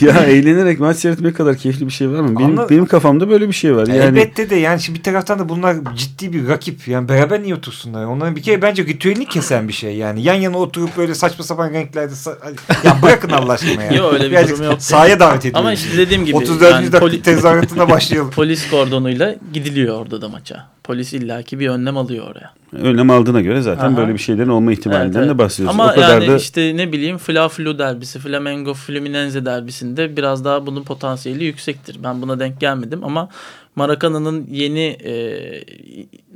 [0.01, 2.39] ya eğlenerek maç seyretmek kadar keyifli bir şey var mı?
[2.39, 3.87] Benim, Anla- benim kafamda böyle bir şey var.
[3.87, 6.89] Yani Elbette de yani şimdi bir taraftan da bunlar ciddi bir rakip.
[6.89, 8.05] Yani beraber niye otursunlar?
[8.05, 10.23] Onların bir kere bence ritüelini kesen bir şey yani.
[10.23, 12.15] Yan yana oturup böyle saçma sapan renklerde.
[12.15, 12.37] sa-
[12.85, 13.93] ya bırakın Allah aşkına ya.
[13.97, 14.83] Yok, öyle bir Birazcık durum yok.
[14.83, 15.61] Sahaya davet ediyorum.
[15.61, 16.73] Ama işte dediğim gibi 34.
[16.73, 18.31] yani dakika tezahüratına başlayalım.
[18.37, 20.67] polis kordonuyla gidiliyor orada da maça.
[20.93, 22.53] Polis illaki bir önlem alıyor oraya.
[22.73, 23.97] Önlem aldığına göre zaten Aha.
[23.97, 25.29] böyle bir şeylerin olma ihtimalinden Evet, evet.
[25.35, 25.75] de bahsediyoruz.
[25.81, 30.45] Ama o kadar yani da işte ne bileyim Fla Flu derbisi, Flamengo Fluminense derbisinde biraz
[30.45, 31.97] daha bunun potansiyeli yüksektir.
[32.05, 33.29] Ben buna denk gelmedim ama
[33.77, 35.13] Maracana'nın yeni e,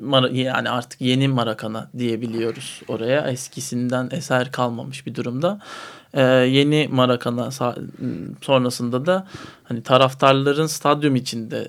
[0.03, 3.31] Mara- yani artık yeni Maracana diyebiliyoruz oraya.
[3.31, 5.61] Eskisinden eser kalmamış bir durumda.
[6.15, 7.77] E, yeni Maracana sa-
[8.43, 9.27] sonrasında da
[9.65, 11.69] hani taraftarların stadyum içinde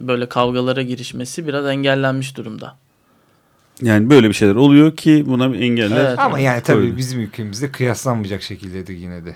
[0.00, 2.76] böyle kavgalara girişmesi biraz engellenmiş durumda.
[3.82, 6.04] yani böyle bir şeyler oluyor ki buna bir engeller.
[6.04, 6.18] Evet.
[6.18, 6.96] Ama yani tabii Öyle.
[6.96, 9.34] bizim ülkemizde kıyaslanmayacak şekildedir yine de.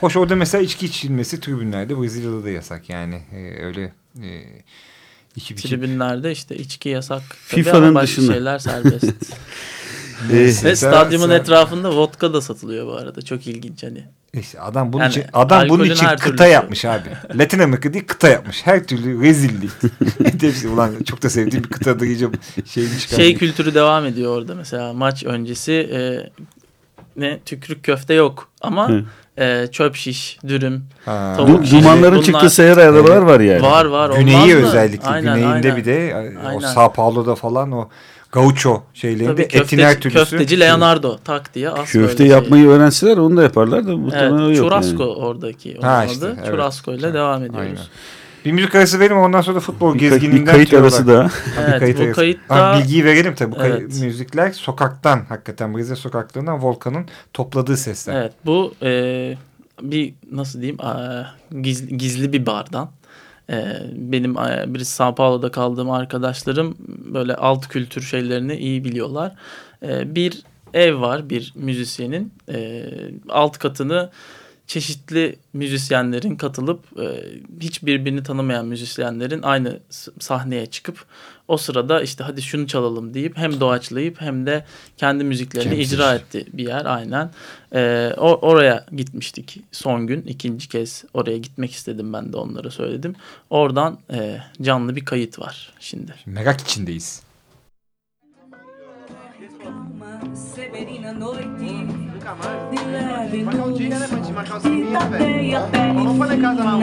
[0.00, 3.22] Hoş orada mesela içki içilmesi tribünlerde Brezilya'da da yasak yani.
[3.32, 4.28] Ee, öyle e,
[5.36, 7.22] içip içip Tribünlerde işte içki yasak.
[7.40, 8.32] FIFA'nın dışında.
[8.32, 9.04] şeyler serbest.
[10.30, 13.22] Ve stadyumun sen- etrafında vodka da satılıyor bu arada.
[13.22, 14.04] Çok ilginç hani.
[14.34, 16.44] İşte adam bunun Yani için adam bunun için kıta türlüsü.
[16.44, 17.08] yapmış abi.
[17.34, 18.66] Latin Amerika değil kıta yapmış.
[18.66, 19.70] Her türlü rezillik.
[20.42, 22.26] Hepsi ulan çok da sevdiğim bir kıtadır iyice
[22.66, 23.00] şeyini.
[23.00, 25.98] Şey kültürü devam ediyor orada mesela maç öncesi e,
[27.16, 29.04] ne tükrük köfte yok ama Hı.
[29.44, 31.34] e, çöp şiş, dürüm Ha.
[31.36, 33.62] tavuk şiş, dumanların bunlar- çıktığı seyyar arabalar var yani.
[33.62, 34.18] var var.
[34.18, 35.76] Güneyi özellikle Aynen, güneyinde aynen.
[35.76, 36.60] bir de o.
[36.60, 37.88] Sao Paulo'da falan o
[38.32, 40.18] gaucho şeylerinde Tabii etin köfteci, her türlüsü.
[40.30, 42.26] köfteci Leonardo tak diye as Köfte böyle şey.
[42.26, 44.66] yapmayı öğrenseler onu da yaparlar da muhtemelen Evet, yok.
[44.66, 45.12] churrasco yani.
[45.12, 46.12] oradaki onun Ha adı.
[46.12, 46.46] işte, evet.
[46.46, 47.60] Churrasco ile devam ediyoruz.
[47.68, 47.82] Aynen.
[48.44, 50.84] Bir müzik arası verelim ondan sonra da futbol Bir, kay- gezgininden bir kayıt tüyolar.
[50.88, 51.30] arası da.
[51.68, 52.14] Evet, kayıt bu arası.
[52.14, 53.52] kayıtta Ha, bilgiyi verelim tabii.
[53.52, 54.00] Bu kay- Evet.
[54.00, 58.14] müzikler sokaktan hakikaten Brezilya sokaklarından Volkan'ın topladığı sesler.
[58.20, 59.34] Evet bu e,
[59.82, 62.90] bir nasıl diyeyim e, gizli, gizli bir bardan.
[63.50, 69.34] E, benim e, bir Sao Paulo'da kaldığım arkadaşlarım böyle alt kültür şeylerini iyi biliyorlar.
[69.82, 70.42] E, bir
[70.74, 72.84] ev var bir müzisyenin e,
[73.28, 74.10] alt katını
[74.68, 77.24] çeşitli müzisyenlerin katılıp e,
[77.60, 79.80] hiç birbirini tanımayan müzisyenlerin aynı
[80.20, 81.04] sahneye çıkıp
[81.48, 84.64] o sırada işte hadi şunu çalalım deyip hem doğaçlayıp hem de
[84.96, 85.94] kendi müziklerini Temsil.
[85.94, 87.30] icra etti bir yer aynen.
[87.74, 93.14] E, o- oraya gitmiştik son gün ikinci kez oraya gitmek istedim ben de onlara söyledim.
[93.50, 96.14] Oradan e, canlı bir kayıt var şimdi.
[96.26, 97.22] Merak içindeyiz.
[100.54, 101.97] Severina noite
[102.70, 105.70] de leve Marcar um dia, né, pra gente marcar o sambinha, tapeia velho.
[105.70, 106.78] pele Vamos fazer casa lá.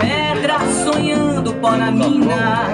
[0.00, 2.64] Pedra sonhando pó na mina.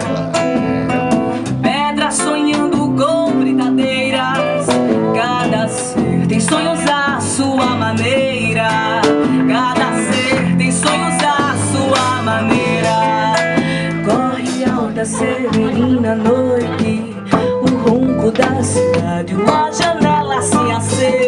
[1.63, 4.67] Pedra sonhando com britadeiras
[5.15, 9.01] Cada ser tem sonhos à sua maneira.
[9.49, 13.35] Cada ser tem sonhos à sua maneira.
[14.05, 16.66] Corre alta severina noite
[17.89, 21.26] ronco da cidade Uma janela assim acesa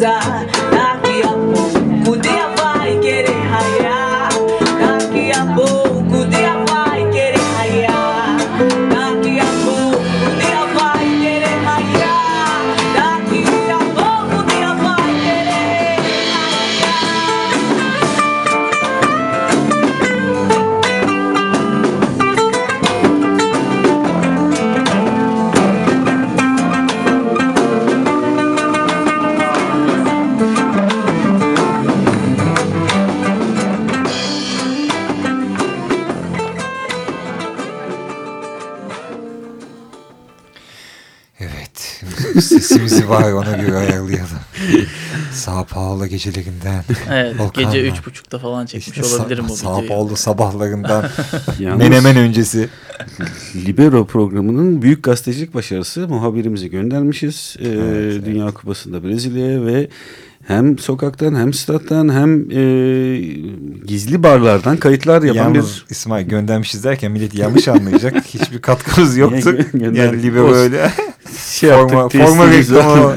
[0.00, 0.57] inside
[43.08, 44.38] Var ona göre ayarlayalım.
[45.32, 46.84] Sao Paulo gecelerinden.
[47.10, 47.70] Evet Volkan'la.
[47.72, 49.88] gece üç buçukta falan çekmiş İşte olabilirim Sa- bu Sao videoyu.
[49.88, 51.04] Paulo sabahlarından
[51.78, 52.68] menemen öncesi.
[53.66, 57.56] Libero programının büyük gazetecilik başarısı muhabirimizi göndermişiz.
[57.60, 59.88] Ee, Evet, Dünya Kupası'nda Brezilya'ya ve
[60.46, 62.62] hem sokaktan hem stat'tan hem e,
[63.86, 68.24] gizli barlardan kayıtlar yapan Yalnız bir İsmail göndermişiz derken millet yanlış anlayacak.
[68.34, 69.56] Hiçbir katkımız yoktu.
[69.80, 70.72] Yani Libe Olsun.
[71.58, 72.22] Şey forma, yaptık.
[72.22, 73.14] forma reklamı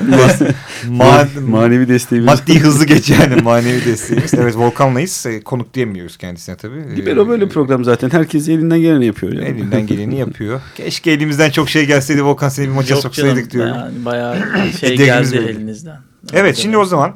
[1.48, 2.26] manevi desteğimiz.
[2.32, 4.34] maddi hızlı geç yani manevi desteğimiz.
[4.42, 5.26] Evet Volkan'layız.
[5.26, 6.98] E, konuk diyemiyoruz kendisine tabii.
[6.98, 8.10] Libero böyle bir program zaten.
[8.10, 9.34] Herkes elinden geleni yapıyor.
[9.34, 9.46] Yani.
[9.48, 10.62] Elinden geleni yapıyor.
[10.76, 13.76] Keşke elimizden çok şey gelseydi Volkan seni bir maça Yok soksaydık canım, diyorum.
[13.76, 14.38] Yani bayağı
[14.80, 15.50] şey geldi belli.
[15.50, 15.98] elinizden.
[16.34, 17.16] Evet şimdi o zaman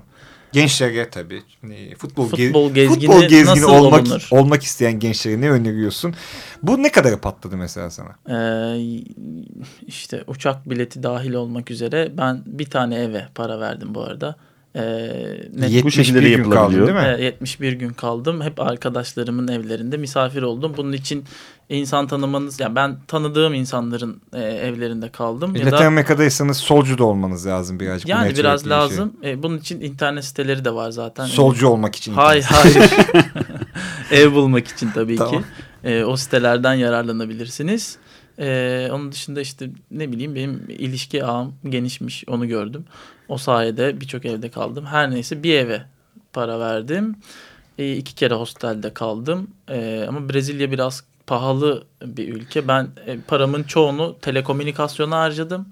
[0.61, 4.27] gençlere tabii e, futbol, ge- Futbol gezgini futbol gezgini olmak olunur?
[4.31, 6.15] olmak isteyen gençlere ne öneriyorsun?
[6.63, 8.15] Bu ne kadar patladı mesela sana?
[8.29, 9.03] Ee,
[9.87, 14.35] işte uçak bileti dahil olmak üzere ben bir tane eve para verdim bu arada.
[14.75, 14.81] Ee,
[15.55, 16.87] net- 71 şekilde de gün kaldın yapılabiliyor.
[16.87, 17.21] değil mi?
[17.21, 18.41] Ee, 71 gün kaldım.
[18.41, 20.73] Hep arkadaşlarımın evlerinde misafir oldum.
[20.77, 21.23] Bunun için
[21.69, 25.55] insan tanımanız, yani ben tanıdığım insanların e, evlerinde kaldım.
[25.55, 28.05] da Latin Amerika'daysanız solcu da olmanız lazım birazcık.
[28.07, 28.69] bu yani biraz şey.
[28.69, 29.13] lazım.
[29.23, 31.25] E, bunun için internet siteleri de var zaten.
[31.25, 32.13] Solcu olmak için.
[32.13, 32.91] Hayır hayır.
[34.11, 35.33] Ev bulmak için tabii Tamam.
[35.33, 35.41] ki.
[35.83, 37.97] E, o sitelerden yararlanabilirsiniz.
[38.39, 42.85] E, onun dışında işte ne bileyim benim ilişki ağım genişmiş onu gördüm.
[43.27, 44.85] O sayede birçok evde kaldım.
[44.85, 45.81] Her neyse bir eve
[46.33, 47.15] para verdim.
[47.77, 49.47] E, iki kere hostelde kaldım.
[49.69, 52.67] E, ama Brezilya biraz pahalı bir ülke.
[52.67, 55.67] Ben e, paramın çoğunu telekomünikasyona harcadım.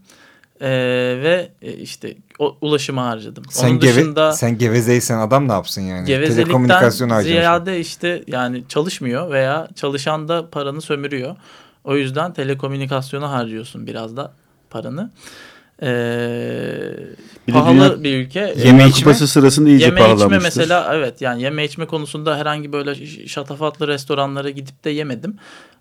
[0.62, 0.70] E,
[1.24, 3.44] ve e, işte o, ulaşıma harcadım.
[3.50, 6.06] Sen, Onun geve, dışında sen gevezeysen adam ne yapsın yani?
[6.06, 7.32] Telekomünikasyon harcamış.
[7.32, 11.36] ziyade işte yani çalışmıyor veya çalışan da paranı sömürüyor.
[11.84, 14.34] O yüzden telekomünikasyona harcıyorsun biraz da
[14.70, 15.12] paranı.
[15.82, 16.94] Ee,
[17.48, 18.40] Bir pahalı bir ülke.
[18.40, 19.00] Yeme Dünya içme?
[19.04, 20.44] Kupası sırasında iyice Yeme içme pahalanmıştır.
[20.44, 25.36] mesela evet yani yeme içme konusunda herhangi böyle şatafatlı restoranlara gidip de yemedim.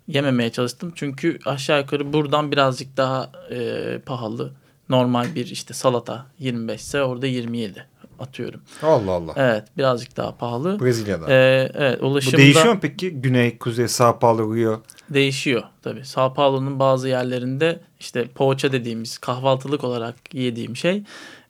[0.09, 0.93] Yememeye çalıştım.
[0.95, 4.53] Çünkü aşağı yukarı buradan birazcık daha e, pahalı.
[4.89, 7.87] Normal bir işte salata 25 ise orada 27
[8.23, 8.61] atıyorum.
[8.83, 9.33] Allah Allah.
[9.37, 10.81] Evet birazcık daha pahalı.
[10.81, 11.27] Brezilya'da.
[11.33, 13.11] Ee, evet Bu ulaşımda değişiyor mu peki?
[13.11, 14.81] Güney, Kuzey, Sao Paulo, Rio.
[15.11, 16.05] değişiyor tabii.
[16.05, 21.03] Sao Paulo'nun bazı yerlerinde işte poğaça dediğimiz kahvaltılık olarak yediğim şey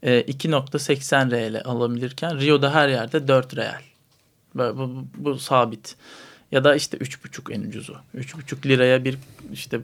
[0.02, 3.80] e, 2.80 reale alabilirken Rio'da her yerde 4 real.
[4.54, 5.96] Böyle bu, bu, bu sabit.
[6.52, 7.96] Ya da işte 3.5 en ucuzu.
[8.16, 9.18] 3.5 liraya bir
[9.52, 9.80] işte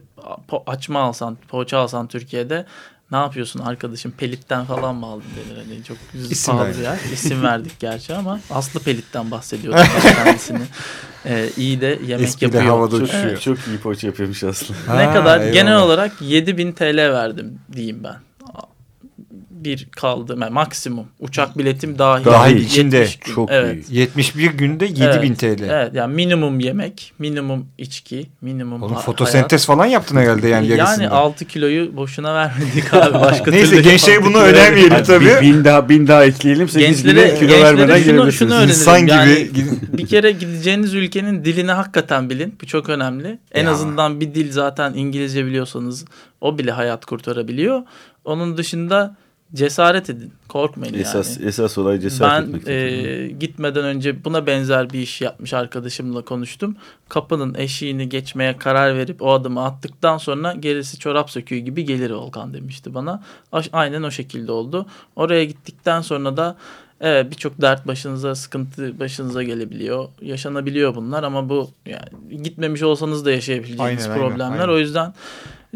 [0.67, 2.65] açma alsan, poğaça alsan Türkiye'de
[3.11, 5.57] ne yapıyorsun arkadaşım pelitten falan mı aldın denir.
[5.67, 5.97] Hani çok
[6.31, 6.97] İsim pahalı bir yer.
[7.13, 9.83] İsim verdik gerçi ama Aslı Pelit'ten bahsediyordum
[10.23, 10.61] kendisini.
[11.25, 12.75] Ee, iyi de yemek Espriyle yapıyor.
[12.75, 13.37] havada Çok, uçuşuyor.
[13.39, 14.95] çok iyi poğaça yapıyormuş aslında.
[14.95, 15.37] Ne Ha, kadar?
[15.39, 15.53] eyvallah.
[15.53, 18.15] Genel olarak 7000 TL verdim diyeyim ben.
[19.63, 20.37] Bir kaldı.
[20.41, 21.05] Yani maksimum.
[21.19, 22.25] Uçak biletim dahil.
[22.25, 22.99] Dahil, 70 içinde.
[23.25, 23.33] gün.
[23.35, 23.73] Çok evet.
[23.73, 23.89] büyük.
[23.91, 25.63] 71 günde 7000 Evet, TL.
[25.69, 30.79] Evet yani minimum yemek, minimum içki, minimum Oğlum fotosentez falan yaptın herhalde yani hayat.
[30.79, 31.03] yarısında.
[31.03, 33.13] Yani 6 kiloyu boşuna vermedik abi.
[33.19, 35.07] Başka Neyse, türlü gençlere bunu önermeyelim verdik.
[35.07, 35.25] tabii.
[35.25, 36.69] Bir bin daha bin daha ekleyelim.
[36.69, 38.69] 8 Gençlere, kilo gençlere vermeden şunu, şunu öneririm.
[38.69, 42.55] İnsan gibi Yani gidin- bir kere gideceğiniz ülkenin dilini hakikaten bilin.
[42.61, 43.39] Bu çok önemli.
[43.51, 43.71] En Ya.
[43.71, 46.05] azından bir dil zaten İngilizce biliyorsanız
[46.41, 47.81] o bile hayat kurtarabiliyor.
[48.25, 49.15] Onun dışında
[49.53, 50.33] cesaret edin.
[50.47, 51.47] Korkmayın Esas, yani.
[51.47, 52.67] esas olay cesaret Ben etmek.
[52.67, 56.75] e, gitmeden önce buna benzer bir iş yapmış arkadaşımla konuştum.
[57.09, 62.53] Kapının eşiğini geçmeye karar verip o adımı attıktan sonra gerisi çorap söküğü gibi gelir Volkan
[62.53, 63.23] demişti bana.
[63.71, 64.85] Aynen o şekilde oldu.
[65.15, 66.55] Oraya gittikten sonra da
[67.01, 70.07] evet birçok dert başınıza, sıkıntı başınıza gelebiliyor.
[70.21, 74.59] Yaşanabiliyor bunlar ama bu yani gitmemiş olsanız da yaşayabileceğiniz Aynen, aynen, problemler.
[74.59, 74.73] aynen.
[74.73, 75.13] O yüzden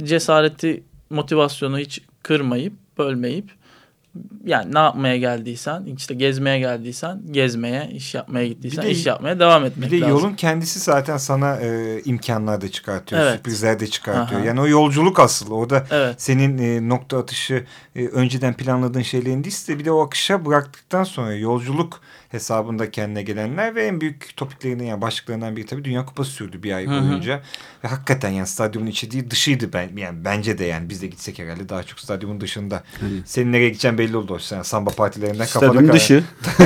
[0.03, 3.51] cesareti, motivasyonu hiç kırmayıp, bölmeyip
[4.45, 9.66] yani ne yapmaya geldiysen işte gezmeye geldiysen gezmeye iş yapmaya gittiysen de- iş yapmaya devam
[9.66, 10.18] etmek Bir de lazım.
[10.18, 13.34] yolun kendisi zaten sana e, imkanlar da çıkartıyor, Evet.
[13.36, 14.41] sürprizler de çıkartıyor.
[14.41, 14.47] Aha.
[14.47, 15.51] Yani o yolculuk asıl.
[15.51, 16.22] Orada Evet.
[16.22, 21.03] senin e, nokta atışı e, önceden planladığın şeylerin değil de bir de o akışa bıraktıktan
[21.03, 22.01] sonra yolculuk
[22.34, 26.71] hesabında kendine gelenler ve en büyük topiklerinden yani başlıklarından biri tabii Dünya Kupası sürdü bir
[26.73, 27.01] ay Hı hı.
[27.01, 27.41] boyunca.
[27.84, 31.39] Ve hakikaten yani stadyumun içi değil dışıydı ben yani bence de yani biz de gitsek
[31.39, 32.84] herhalde daha çok stadyumun dışında.
[33.25, 34.39] Senin nereye gideceğin belli oldu.
[34.39, 36.23] Sen samba partilerinden kafana Stadyum dışı.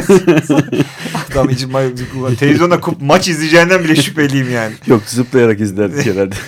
[1.32, 4.74] Adam ma- televizyonda kup- maç izleyeceğinden bile şüpheliyim yani.
[4.88, 6.36] Yok zıplayarak izlerdik herhalde.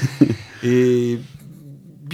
[0.63, 0.69] Ee,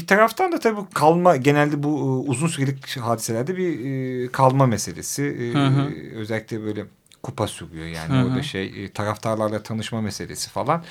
[0.06, 3.86] bir taraftan da tabii kalma genelde bu e, uzun sürelik hadiselerde bir
[4.26, 5.54] e, kalma meselesi.
[5.54, 5.94] Hı hı.
[6.16, 6.86] Özellikle böyle
[7.24, 8.26] kupa sürüyor yani Hı hı.
[8.28, 10.84] orada şey taraftarlarla tanışma meselesi falan.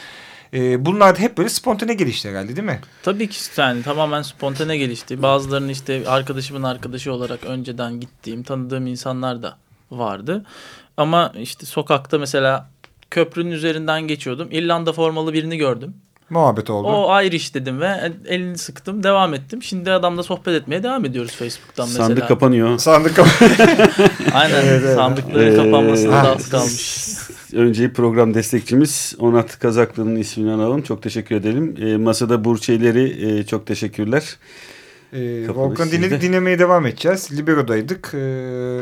[0.78, 2.80] Bunlar da hep böyle spontane gelişti herhalde değil mi?
[3.02, 5.22] Tabii ki yani tamamen spontane gelişti.
[5.22, 9.58] Bazılarının işte arkadaşımın arkadaşı olarak önceden gittiğim, tanıdığım insanlar da
[9.90, 10.44] vardı.
[10.96, 12.70] Ama işte sokakta mesela
[13.10, 14.48] köprünün üzerinden geçiyordum.
[14.50, 15.94] İrlanda formalı birini gördüm.
[16.30, 16.88] Muhabbet oldu.
[16.88, 19.02] O Irish dedim ve elini sıktım.
[19.02, 19.62] Devam ettim.
[19.62, 22.06] Şimdi adamla sohbet etmeye devam ediyoruz Facebook'tan mesela.
[22.06, 22.78] Sandık kapanıyor.
[22.78, 23.18] Sandık
[24.34, 24.54] Aynen.
[24.64, 24.94] Evet, evet.
[24.94, 27.04] Sandıkların Ee, kapanmasına da az kalmış.
[27.52, 30.82] Önce program destekçimiz Onat Kazaklı'nın ismini analım.
[30.82, 31.76] Çok teşekkür edelim.
[31.80, 34.36] E, masada Burçeleri e, çok teşekkürler.
[35.14, 37.28] Ee, Volkan dinledik dinlemeye devam edeceğiz.
[37.38, 38.10] Libero'daydık.
[38.14, 38.18] Ee,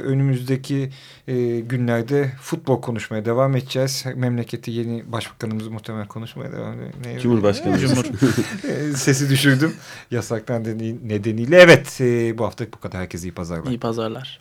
[0.05, 0.91] önümüzdeki
[1.29, 4.05] e, günlerde futbol konuşmaya devam edeceğiz.
[4.17, 7.21] Memleketi yeni başbakanımız muhtemelen konuşmaya devam ediyor.
[7.21, 7.79] Cumhurbaşkanı.
[7.79, 8.05] Cumhur.
[8.97, 9.73] Sesi düşürdüm.
[10.11, 11.57] Yasaktan nedeni- nedeniyle.
[11.57, 13.01] Evet e, bu haftalık bu kadar.
[13.01, 13.71] Herkese iyi pazarlar.
[13.71, 14.41] İyi pazarlar.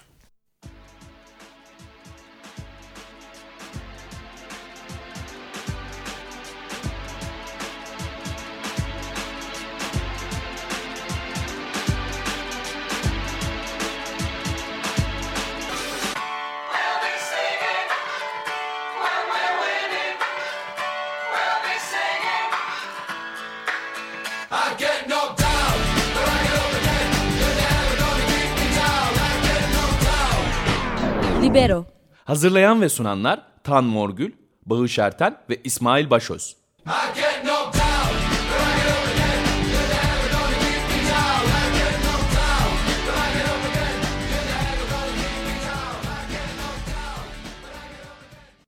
[32.32, 34.32] Hazırlayan ve sunanlar Tan Morgül,
[34.66, 36.56] Bağış Erten ve İsmail Başöz.
[36.86, 36.92] I